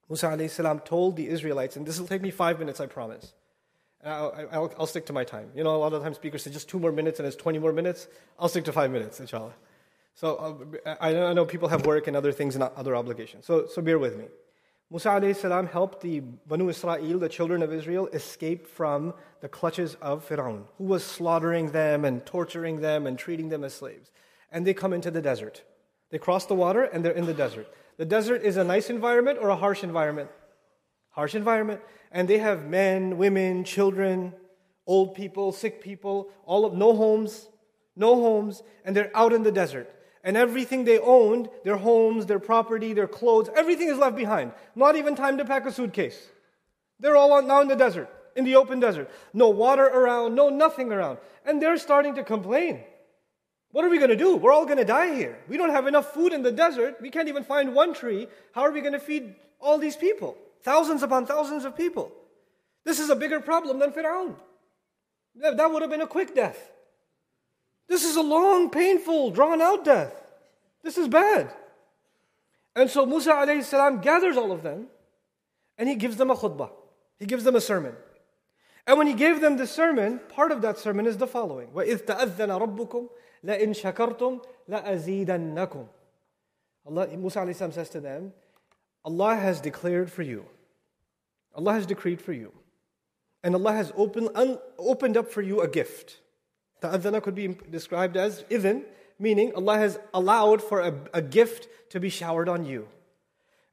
Musa 0.10 0.28
alayhi 0.28 0.50
salam 0.50 0.82
told 0.82 1.16
the 1.16 1.30
Israelites, 1.30 1.78
and 1.78 1.86
this 1.86 2.02
will 2.02 2.08
take 2.08 2.22
me 2.22 2.32
five 2.32 2.60
minutes, 2.60 2.82
I 2.82 2.88
promise. 2.88 3.34
I'll, 4.04 4.50
I'll, 4.52 4.74
I'll, 4.80 4.88
stick 4.88 5.06
to 5.06 5.14
my 5.14 5.24
time. 5.24 5.52
You 5.56 5.64
know, 5.64 5.74
a 5.74 5.78
lot 5.78 5.94
of 5.94 6.04
times 6.04 6.18
speakers 6.18 6.44
say 6.44 6.52
just 6.52 6.68
two 6.68 6.80
more 6.80 6.92
minutes 6.92 7.20
and 7.20 7.28
it's 7.28 7.38
20 7.38 7.60
more 7.60 7.72
minutes. 7.72 8.08
I'll 8.38 8.50
stick 8.50 8.66
to 8.66 8.74
five 8.74 8.92
minutes, 8.92 9.22
inshallah. 9.22 9.54
So 10.16 10.70
uh, 10.86 10.96
I 11.00 11.34
know 11.34 11.46
people 11.46 11.70
have 11.70 11.86
work 11.86 12.08
and 12.08 12.18
other 12.18 12.32
things 12.32 12.56
and 12.56 12.64
other 12.64 12.96
obligations. 12.96 13.46
So, 13.46 13.68
so 13.68 13.82
bear 13.82 13.98
with 13.98 14.18
me. 14.18 14.26
Musa 14.92 15.10
alayhi 15.10 15.36
salam 15.36 15.68
helped 15.68 16.02
the 16.02 16.20
Banu 16.20 16.68
Israel, 16.68 17.20
the 17.20 17.30
children 17.30 17.62
of 17.62 17.72
Israel, 17.72 18.08
escape 18.12 18.66
from 18.66 19.14
the 19.40 19.48
clutches 19.48 19.96
of 20.02 20.28
Fir'aun, 20.28 20.64
who 20.80 20.86
was 20.86 21.06
slaughtering 21.06 21.72
them 21.72 22.06
and 22.06 22.26
torturing 22.26 22.82
them 22.82 23.06
and 23.06 23.18
treating 23.18 23.50
them 23.50 23.64
as 23.64 23.76
slaves. 23.76 24.10
And 24.52 24.66
they 24.66 24.74
come 24.74 24.92
into 24.92 25.12
the 25.12 25.22
desert. 25.22 25.62
They 26.10 26.18
cross 26.18 26.48
the 26.48 26.56
water 26.56 26.84
and 26.84 27.06
they're 27.06 27.12
in 27.12 27.28
the 27.28 27.36
desert. 27.36 27.72
The 27.98 28.06
desert 28.06 28.42
is 28.42 28.58
a 28.58 28.64
nice 28.64 28.90
environment 28.90 29.38
or 29.40 29.50
a 29.50 29.56
harsh 29.56 29.84
environment? 29.84 30.32
Harsh 31.12 31.36
environment. 31.36 31.82
And 32.12 32.28
they 32.28 32.40
have 32.40 32.66
men, 32.66 33.20
women, 33.20 33.64
children, 33.64 34.34
old 34.88 35.14
people, 35.14 35.52
sick 35.52 35.84
people, 35.84 36.30
all 36.46 36.66
of 36.66 36.74
no 36.74 36.96
homes, 36.96 37.48
no 37.96 38.16
homes, 38.16 38.64
and 38.84 38.96
they're 38.96 39.12
out 39.16 39.34
in 39.34 39.44
the 39.44 39.52
desert 39.52 39.88
and 40.24 40.36
everything 40.36 40.84
they 40.84 41.00
owned, 41.00 41.50
their 41.64 41.78
homes, 41.78 42.26
their 42.26 42.40
property, 42.40 42.94
their 42.94 43.08
clothes, 43.08 43.50
everything 43.56 43.88
is 43.88 43.98
left 43.98 44.16
behind. 44.16 44.52
Not 44.76 44.96
even 44.96 45.16
time 45.16 45.38
to 45.38 45.46
pack 45.46 45.66
a 45.66 45.72
suitcase. 45.72 46.28
They're 47.00 47.16
all 47.16 47.42
now 47.42 47.62
in 47.62 47.68
the 47.68 47.76
desert, 47.76 48.10
in 48.36 48.44
the 48.44 48.56
open 48.56 48.80
desert. 48.80 49.10
No 49.34 49.50
water 49.50 49.86
around, 49.86 50.36
no 50.36 50.50
nothing 50.50 50.92
around. 50.92 51.20
And 51.46 51.62
they're 51.62 51.78
starting 51.78 52.16
to 52.16 52.24
complain. 52.24 52.84
What 53.72 53.86
are 53.86 53.90
we 53.90 53.98
going 53.98 54.10
to 54.10 54.18
do? 54.18 54.36
We're 54.36 54.52
all 54.52 54.66
going 54.66 54.80
to 54.80 54.86
die 54.86 55.14
here. 55.16 55.38
We 55.48 55.56
don't 55.56 55.70
have 55.70 55.88
enough 55.88 56.14
food 56.14 56.34
in 56.34 56.42
the 56.42 56.52
desert. 56.52 56.98
We 57.02 57.12
can't 57.12 57.30
even 57.30 57.44
find 57.44 57.76
one 57.76 57.94
tree. 57.94 58.28
How 58.54 58.62
are 58.64 58.72
we 58.72 58.82
going 58.82 58.94
to 58.94 59.00
feed 59.00 59.36
all 59.60 59.78
these 59.78 59.96
people? 59.96 60.36
Thousands 60.64 61.04
upon 61.04 61.26
thousands 61.26 61.66
of 61.66 61.78
people. 61.78 62.12
This 62.84 63.00
is 63.00 63.10
a 63.10 63.16
bigger 63.16 63.40
problem 63.40 63.80
than 63.80 63.92
Fir'aun. 63.92 64.36
That 65.36 65.72
would 65.72 65.82
have 65.82 65.92
been 65.92 66.02
a 66.02 66.08
quick 66.08 66.34
death. 66.36 66.72
This 67.89 68.05
is 68.05 68.17
a 68.17 68.23
long, 68.23 68.71
painful, 68.71 69.31
drawn 69.31 69.61
out 69.61 69.85
death. 69.85 70.15
This 70.83 70.99
is 70.99 71.09
bad. 71.09 71.53
And 72.77 72.91
so 72.91 73.07
Musa 73.07 73.33
alayhi 73.33 73.63
salam 73.63 74.01
gathers 74.01 74.37
all 74.37 74.53
of 74.53 74.63
them 74.63 74.89
and 75.79 75.89
he 75.89 75.95
gives 75.95 76.17
them 76.17 76.31
a 76.31 76.35
khutbah. 76.35 76.71
He 77.19 77.27
gives 77.27 77.45
them 77.45 77.57
a 77.57 77.61
sermon. 77.61 77.95
And 78.87 78.99
when 78.99 79.07
he 79.07 79.15
gave 79.15 79.41
them 79.41 79.57
the 79.57 79.67
sermon, 79.67 80.21
part 80.29 80.53
of 80.53 80.61
that 80.63 80.79
sermon 80.79 81.07
is 81.07 81.17
the 81.17 81.27
following 81.27 81.69
وَإِذْ 81.69 82.05
تَأَذَّنَ 82.05 82.37
رَبُّكُمْ 82.37 83.09
لَإِن 83.45 83.71
شَكَرْتُمْ 83.81 84.45
لَأَزِيدَنَّكُمْ 84.69 85.87
Allah, 86.87 87.09
Musa 87.17 87.41
alayhi 87.41 87.55
salam 87.55 87.73
says 87.73 87.89
to 87.91 88.01
them, 88.01 88.33
Allah 89.05 89.37
has 89.37 89.61
declared 89.61 90.11
for 90.11 90.23
you, 90.23 90.45
Allah 91.55 91.75
has 91.75 91.87
decreed 91.87 92.21
for 92.21 92.33
you, 92.33 92.53
and 93.43 93.55
Allah 93.55 93.73
has 93.73 93.93
opened, 93.97 94.31
un, 94.35 94.59
opened 94.79 95.17
up 95.17 95.31
for 95.31 95.41
you 95.41 95.61
a 95.63 95.69
gift. 95.69 96.21
Ta'adhana 96.82 97.22
could 97.22 97.36
be 97.36 97.58
described 97.70 98.18
as 98.18 98.44
idhan, 98.44 98.84
meaning 99.18 99.54
Allah 99.56 99.78
has 99.78 100.00
allowed 100.14 100.62
for 100.62 100.80
a, 100.80 100.94
a 101.14 101.22
gift 101.22 101.68
to 101.90 102.00
be 102.00 102.10
showered 102.10 102.48
on 102.48 102.66
you. 102.66 102.88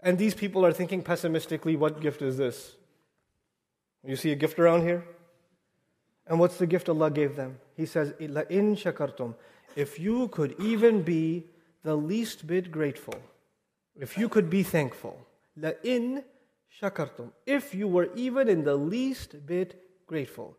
And 0.00 0.18
these 0.18 0.34
people 0.34 0.64
are 0.64 0.72
thinking 0.72 1.02
pessimistically, 1.02 1.76
what 1.76 2.00
gift 2.00 2.22
is 2.22 2.36
this? 2.36 2.76
You 4.04 4.16
see 4.16 4.32
a 4.32 4.36
gift 4.36 4.58
around 4.58 4.82
here? 4.82 5.04
And 6.26 6.38
what's 6.40 6.58
the 6.58 6.66
gift 6.66 6.88
Allah 6.88 7.10
gave 7.10 7.36
them? 7.36 7.58
He 7.76 7.86
says, 7.86 8.12
in 8.18 8.76
shakartum. 8.76 9.34
If 9.74 9.98
you 9.98 10.28
could 10.28 10.54
even 10.58 11.02
be 11.02 11.44
the 11.82 11.96
least 11.96 12.46
bit 12.46 12.70
grateful, 12.70 13.14
if 13.98 14.18
you 14.18 14.28
could 14.28 14.50
be 14.50 14.62
thankful, 14.62 15.26
la 15.56 15.70
in 15.84 16.24
shakartum. 16.80 17.30
If 17.46 17.74
you 17.74 17.88
were 17.88 18.08
even 18.14 18.48
in 18.48 18.64
the 18.64 18.76
least 18.76 19.46
bit 19.46 19.82
grateful. 20.06 20.56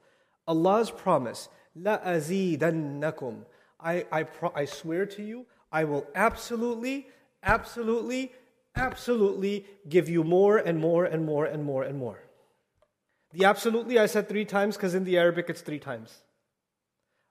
Allah's 0.47 0.91
promise, 0.91 1.49
la 1.81 1.99
azidannakum. 1.99 3.45
I, 3.79 4.05
I, 4.11 4.23
pro- 4.23 4.53
I 4.55 4.65
swear 4.65 5.05
to 5.05 5.23
you, 5.23 5.45
I 5.71 5.83
will 5.83 6.07
absolutely, 6.15 7.07
absolutely, 7.43 8.31
absolutely 8.75 9.65
give 9.87 10.09
you 10.09 10.23
more 10.23 10.57
and 10.57 10.79
more 10.79 11.05
and 11.05 11.25
more 11.25 11.45
and 11.45 11.63
more 11.63 11.83
and 11.83 11.97
more. 11.97 12.19
The 13.33 13.45
absolutely 13.45 13.99
I 13.99 14.05
said 14.05 14.27
three 14.27 14.45
times 14.45 14.77
because 14.77 14.95
in 14.95 15.03
the 15.03 15.17
Arabic 15.17 15.49
it's 15.49 15.61
three 15.61 15.79
times. 15.79 16.21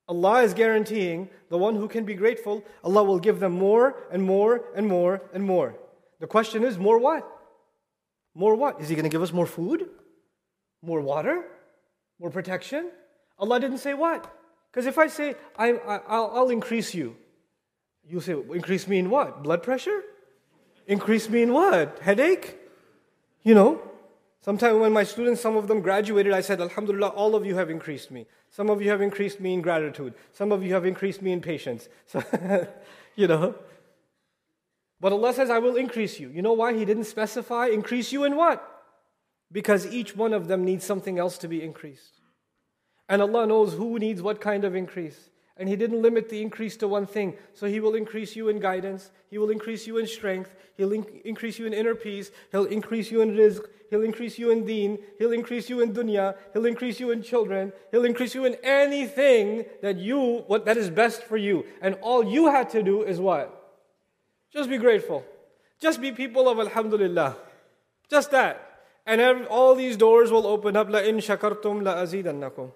Allah 0.08 0.42
is 0.42 0.54
guaranteeing 0.54 1.30
the 1.48 1.58
one 1.58 1.74
who 1.74 1.88
can 1.88 2.04
be 2.04 2.14
grateful, 2.14 2.62
Allah 2.84 3.02
will 3.02 3.18
give 3.18 3.40
them 3.40 3.52
more 3.52 3.96
and 4.12 4.22
more 4.22 4.66
and 4.76 4.86
more 4.86 5.22
and 5.34 5.42
more. 5.42 5.74
The 6.20 6.28
question 6.28 6.62
is, 6.62 6.78
more 6.78 6.98
what? 6.98 7.28
More 8.34 8.54
what? 8.54 8.80
Is 8.80 8.88
He 8.88 8.94
going 8.94 9.04
to 9.04 9.10
give 9.10 9.22
us 9.22 9.32
more 9.32 9.46
food? 9.46 9.88
More 10.80 11.00
water? 11.00 11.44
More 12.20 12.30
protection? 12.30 12.90
Allah 13.38 13.58
didn't 13.58 13.78
say 13.78 13.94
what. 13.94 14.32
Because 14.76 14.88
if 14.88 14.98
I 14.98 15.06
say, 15.06 15.34
I, 15.58 15.72
will 15.72 16.50
increase 16.50 16.94
you, 16.94 17.16
you 18.06 18.20
say, 18.20 18.34
increase 18.52 18.86
me 18.86 18.98
in 18.98 19.08
what? 19.08 19.42
Blood 19.42 19.62
pressure? 19.62 20.02
Increase 20.86 21.30
me 21.30 21.40
in 21.40 21.54
what? 21.54 21.98
Headache? 22.00 22.58
You 23.42 23.54
know, 23.54 23.80
sometimes 24.42 24.78
when 24.78 24.92
my 24.92 25.02
students, 25.04 25.40
some 25.40 25.56
of 25.56 25.66
them 25.66 25.80
graduated, 25.80 26.34
I 26.34 26.42
said, 26.42 26.60
Alhamdulillah, 26.60 27.08
all 27.08 27.34
of 27.34 27.46
you 27.46 27.54
have 27.54 27.70
increased 27.70 28.10
me. 28.10 28.26
Some 28.50 28.68
of 28.68 28.82
you 28.82 28.90
have 28.90 29.00
increased 29.00 29.40
me 29.40 29.54
in 29.54 29.62
gratitude. 29.62 30.12
Some 30.34 30.52
of 30.52 30.62
you 30.62 30.74
have 30.74 30.84
increased 30.84 31.22
me 31.22 31.32
in 31.32 31.40
patience. 31.40 31.88
So, 32.04 32.22
you 33.16 33.28
know. 33.28 33.54
But 35.00 35.12
Allah 35.12 35.32
says, 35.32 35.48
I 35.48 35.58
will 35.58 35.76
increase 35.76 36.20
you. 36.20 36.28
You 36.28 36.42
know 36.42 36.52
why 36.52 36.74
He 36.76 36.84
didn't 36.84 37.04
specify? 37.04 37.68
Increase 37.68 38.12
you 38.12 38.24
in 38.24 38.36
what? 38.36 38.62
Because 39.50 39.86
each 39.86 40.14
one 40.14 40.34
of 40.34 40.48
them 40.48 40.66
needs 40.66 40.84
something 40.84 41.18
else 41.18 41.38
to 41.38 41.48
be 41.48 41.62
increased. 41.62 42.15
And 43.08 43.22
Allah 43.22 43.46
knows 43.46 43.74
who 43.74 43.98
needs 43.98 44.20
what 44.20 44.40
kind 44.40 44.64
of 44.64 44.74
increase. 44.74 45.30
And 45.56 45.68
He 45.68 45.76
didn't 45.76 46.02
limit 46.02 46.28
the 46.28 46.42
increase 46.42 46.76
to 46.78 46.88
one 46.88 47.06
thing. 47.06 47.36
So 47.54 47.66
He 47.66 47.80
will 47.80 47.94
increase 47.94 48.36
you 48.36 48.48
in 48.48 48.58
guidance, 48.60 49.10
He 49.30 49.38
will 49.38 49.50
increase 49.50 49.86
you 49.86 49.98
in 49.98 50.06
strength, 50.06 50.54
He'll 50.76 50.92
in- 50.92 51.06
increase 51.24 51.58
you 51.58 51.66
in 51.66 51.72
inner 51.72 51.94
peace, 51.94 52.30
He'll 52.52 52.64
increase 52.64 53.10
you 53.10 53.22
in 53.22 53.30
rizq, 53.36 53.64
He'll 53.88 54.02
increase 54.02 54.38
you 54.38 54.50
in 54.50 54.66
deen, 54.66 54.98
He'll 55.18 55.32
increase 55.32 55.70
you 55.70 55.80
in 55.80 55.94
dunya, 55.94 56.36
He'll 56.52 56.66
increase 56.66 57.00
you 57.00 57.10
in 57.10 57.22
children, 57.22 57.72
He'll 57.90 58.04
increase 58.04 58.34
you 58.34 58.44
in 58.44 58.56
anything 58.62 59.64
that 59.82 59.96
you, 59.96 60.44
what 60.46 60.66
that 60.66 60.76
is 60.76 60.90
best 60.90 61.22
for 61.22 61.36
you. 61.36 61.64
And 61.80 61.94
all 62.02 62.24
you 62.24 62.50
had 62.50 62.68
to 62.70 62.82
do 62.82 63.02
is 63.02 63.18
what? 63.20 63.52
Just 64.52 64.68
be 64.68 64.78
grateful. 64.78 65.24
Just 65.80 66.00
be 66.00 66.12
people 66.12 66.48
of 66.48 66.58
Alhamdulillah. 66.58 67.36
Just 68.10 68.30
that. 68.30 68.80
And 69.06 69.46
all 69.46 69.74
these 69.74 69.96
doors 69.96 70.30
will 70.32 70.46
open 70.46 70.76
up. 70.76 70.88
La 70.90 70.98
in 71.00 71.16
shakartum 71.16 71.82
la 71.82 71.96
azidannakum. 71.96 72.72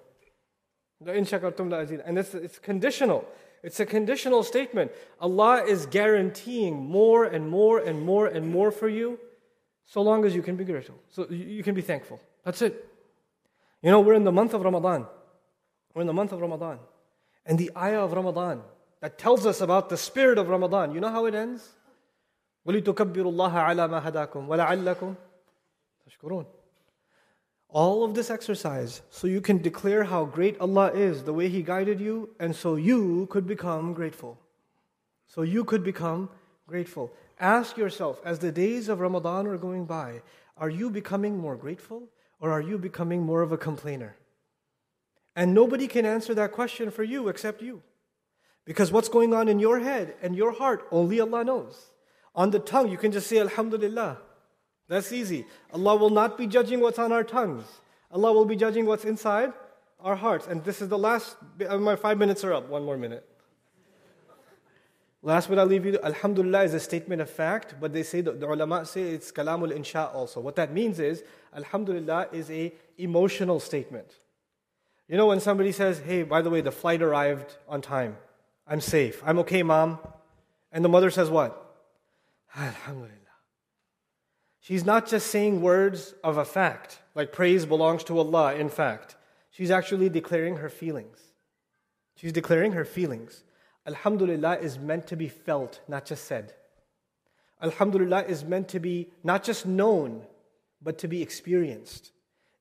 And 1.05 2.17
it's, 2.17 2.33
it's 2.33 2.59
conditional. 2.59 3.27
It's 3.63 3.79
a 3.79 3.85
conditional 3.85 4.43
statement. 4.43 4.91
Allah 5.19 5.63
is 5.63 5.85
guaranteeing 5.87 6.75
more 6.75 7.25
and 7.25 7.49
more 7.49 7.79
and 7.79 8.01
more 8.01 8.27
and 8.27 8.47
more 8.47 8.71
for 8.71 8.87
you 8.87 9.19
so 9.85 10.01
long 10.01 10.25
as 10.25 10.33
you 10.35 10.41
can 10.41 10.55
be 10.55 10.63
grateful. 10.63 10.95
So 11.09 11.27
you 11.29 11.63
can 11.63 11.75
be 11.75 11.81
thankful. 11.81 12.19
That's 12.43 12.61
it. 12.61 12.87
You 13.81 13.91
know, 13.91 13.99
we're 13.99 14.13
in 14.13 14.23
the 14.23 14.31
month 14.31 14.53
of 14.53 14.61
Ramadan. 14.61 15.05
We're 15.93 16.01
in 16.01 16.07
the 16.07 16.13
month 16.13 16.31
of 16.31 16.41
Ramadan. 16.41 16.79
And 17.45 17.57
the 17.59 17.71
ayah 17.77 18.01
of 18.01 18.13
Ramadan 18.13 18.61
that 19.01 19.17
tells 19.17 19.45
us 19.45 19.61
about 19.61 19.89
the 19.89 19.97
spirit 19.97 20.37
of 20.37 20.49
Ramadan, 20.49 20.93
you 20.93 20.99
know 20.99 21.11
how 21.11 21.25
it 21.25 21.35
ends? 21.35 21.69
وَلِتُكَبِّرُوا 22.67 23.31
اللَّهَ 23.31 23.53
عَلَى 23.53 23.89
مَا 23.89 24.01
هَدَاكُمْ 24.01 24.47
وَلَعَلَّكُمْ 24.47 25.15
تَشْكُرُونَ 26.09 26.45
all 27.72 28.04
of 28.04 28.14
this 28.14 28.30
exercise 28.30 29.02
so 29.10 29.26
you 29.26 29.40
can 29.40 29.58
declare 29.58 30.04
how 30.04 30.24
great 30.24 30.60
Allah 30.60 30.92
is, 30.92 31.24
the 31.24 31.32
way 31.32 31.48
He 31.48 31.62
guided 31.62 32.00
you, 32.00 32.30
and 32.38 32.54
so 32.54 32.76
you 32.76 33.26
could 33.30 33.46
become 33.46 33.92
grateful. 33.92 34.38
So 35.26 35.42
you 35.42 35.64
could 35.64 35.84
become 35.84 36.28
grateful. 36.66 37.12
Ask 37.38 37.76
yourself, 37.76 38.20
as 38.24 38.38
the 38.38 38.52
days 38.52 38.88
of 38.88 39.00
Ramadan 39.00 39.46
are 39.46 39.56
going 39.56 39.86
by, 39.86 40.22
are 40.56 40.70
you 40.70 40.90
becoming 40.90 41.38
more 41.38 41.56
grateful 41.56 42.08
or 42.38 42.50
are 42.50 42.60
you 42.60 42.78
becoming 42.78 43.22
more 43.22 43.42
of 43.42 43.52
a 43.52 43.58
complainer? 43.58 44.16
And 45.36 45.54
nobody 45.54 45.86
can 45.86 46.04
answer 46.04 46.34
that 46.34 46.52
question 46.52 46.90
for 46.90 47.02
you 47.04 47.28
except 47.28 47.62
you. 47.62 47.82
Because 48.64 48.92
what's 48.92 49.08
going 49.08 49.32
on 49.32 49.48
in 49.48 49.58
your 49.58 49.80
head 49.80 50.14
and 50.22 50.36
your 50.36 50.52
heart, 50.52 50.86
only 50.90 51.20
Allah 51.20 51.44
knows. 51.44 51.90
On 52.34 52.50
the 52.50 52.58
tongue, 52.58 52.90
you 52.90 52.98
can 52.98 53.10
just 53.10 53.26
say 53.26 53.38
Alhamdulillah. 53.38 54.18
That's 54.90 55.12
easy. 55.12 55.46
Allah 55.72 55.94
will 55.94 56.10
not 56.10 56.36
be 56.36 56.48
judging 56.48 56.80
what's 56.80 56.98
on 56.98 57.12
our 57.12 57.22
tongues. 57.22 57.62
Allah 58.10 58.32
will 58.32 58.44
be 58.44 58.56
judging 58.56 58.86
what's 58.86 59.04
inside 59.04 59.52
our 60.00 60.16
hearts. 60.16 60.48
And 60.48 60.64
this 60.64 60.82
is 60.82 60.88
the 60.88 60.98
last, 60.98 61.36
uh, 61.68 61.78
my 61.78 61.94
five 61.94 62.18
minutes 62.18 62.42
are 62.42 62.52
up. 62.52 62.68
One 62.68 62.84
more 62.84 62.96
minute. 62.96 63.24
Last 65.22 65.48
but 65.48 65.60
I 65.60 65.62
leave 65.62 65.86
you, 65.86 65.96
Alhamdulillah 66.02 66.64
is 66.64 66.74
a 66.74 66.80
statement 66.80 67.22
of 67.22 67.30
fact, 67.30 67.76
but 67.80 67.92
they 67.92 68.02
say, 68.02 68.20
the, 68.20 68.32
the 68.32 68.50
ulama 68.50 68.84
say 68.84 69.02
it's 69.02 69.30
kalamul 69.30 69.70
insha 69.70 70.12
also. 70.12 70.40
What 70.40 70.56
that 70.56 70.72
means 70.72 70.98
is, 70.98 71.22
Alhamdulillah 71.54 72.28
is 72.32 72.50
a 72.50 72.72
emotional 72.98 73.60
statement. 73.60 74.10
You 75.06 75.16
know 75.16 75.26
when 75.26 75.38
somebody 75.38 75.70
says, 75.70 76.00
hey, 76.00 76.24
by 76.24 76.42
the 76.42 76.50
way, 76.50 76.62
the 76.62 76.72
flight 76.72 77.00
arrived 77.00 77.58
on 77.68 77.80
time. 77.80 78.16
I'm 78.66 78.80
safe. 78.80 79.22
I'm 79.24 79.38
okay, 79.40 79.62
mom. 79.62 80.00
And 80.72 80.84
the 80.84 80.88
mother 80.88 81.10
says 81.10 81.30
what? 81.30 81.76
Alhamdulillah. 82.56 83.29
She's 84.60 84.84
not 84.84 85.08
just 85.08 85.28
saying 85.28 85.62
words 85.62 86.14
of 86.22 86.36
a 86.36 86.44
fact, 86.44 87.00
like 87.14 87.32
praise 87.32 87.64
belongs 87.64 88.04
to 88.04 88.18
Allah, 88.18 88.54
in 88.54 88.68
fact. 88.68 89.16
She's 89.50 89.70
actually 89.70 90.08
declaring 90.08 90.56
her 90.56 90.68
feelings. 90.68 91.18
She's 92.14 92.32
declaring 92.32 92.72
her 92.72 92.84
feelings. 92.84 93.42
Alhamdulillah 93.86 94.58
is 94.58 94.78
meant 94.78 95.06
to 95.06 95.16
be 95.16 95.28
felt, 95.28 95.80
not 95.88 96.04
just 96.04 96.24
said. 96.24 96.52
Alhamdulillah 97.62 98.24
is 98.24 98.44
meant 98.44 98.68
to 98.68 98.80
be 98.80 99.10
not 99.24 99.42
just 99.42 99.64
known, 99.66 100.26
but 100.82 100.98
to 100.98 101.08
be 101.08 101.22
experienced. 101.22 102.12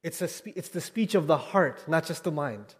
It's, 0.01 0.21
a 0.21 0.27
spe- 0.27 0.55
it's 0.55 0.69
the 0.69 0.81
speech 0.81 1.15
of 1.15 1.27
the 1.27 1.37
heart, 1.37 1.87
not 1.87 2.05
just 2.05 2.23
the 2.23 2.31
mind. 2.31 2.75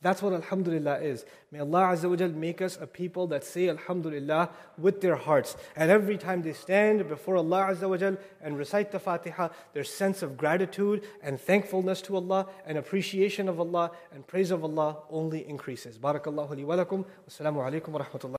That's 0.00 0.22
what 0.22 0.32
Alhamdulillah 0.32 1.00
is. 1.00 1.24
May 1.50 1.58
Allah 1.58 1.92
Azza 1.92 2.08
wa 2.08 2.26
make 2.28 2.62
us 2.62 2.78
a 2.80 2.86
people 2.86 3.26
that 3.28 3.42
say 3.42 3.68
Alhamdulillah 3.68 4.50
with 4.76 5.00
their 5.00 5.16
hearts. 5.16 5.56
And 5.74 5.90
every 5.90 6.16
time 6.16 6.42
they 6.42 6.52
stand 6.52 7.08
before 7.08 7.36
Allah 7.36 7.70
Azza 7.72 7.88
wa 7.88 8.16
and 8.40 8.56
recite 8.56 8.92
the 8.92 9.00
Fatiha, 9.00 9.48
their 9.72 9.82
sense 9.82 10.22
of 10.22 10.36
gratitude 10.36 11.02
and 11.20 11.40
thankfulness 11.40 12.00
to 12.02 12.14
Allah 12.14 12.46
and 12.64 12.78
appreciation 12.78 13.48
of 13.48 13.58
Allah 13.58 13.90
and 14.12 14.24
praise 14.24 14.52
of 14.52 14.62
Allah 14.62 14.98
only 15.10 15.48
increases. 15.48 15.98
Barakallahu 15.98 16.54
li 16.54 16.64
wa 16.64 16.76
lakum. 16.76 17.04
Wassalamu 17.28 17.56
alaikum 17.56 17.88
wa 17.88 18.04
rahmatullah. 18.04 18.36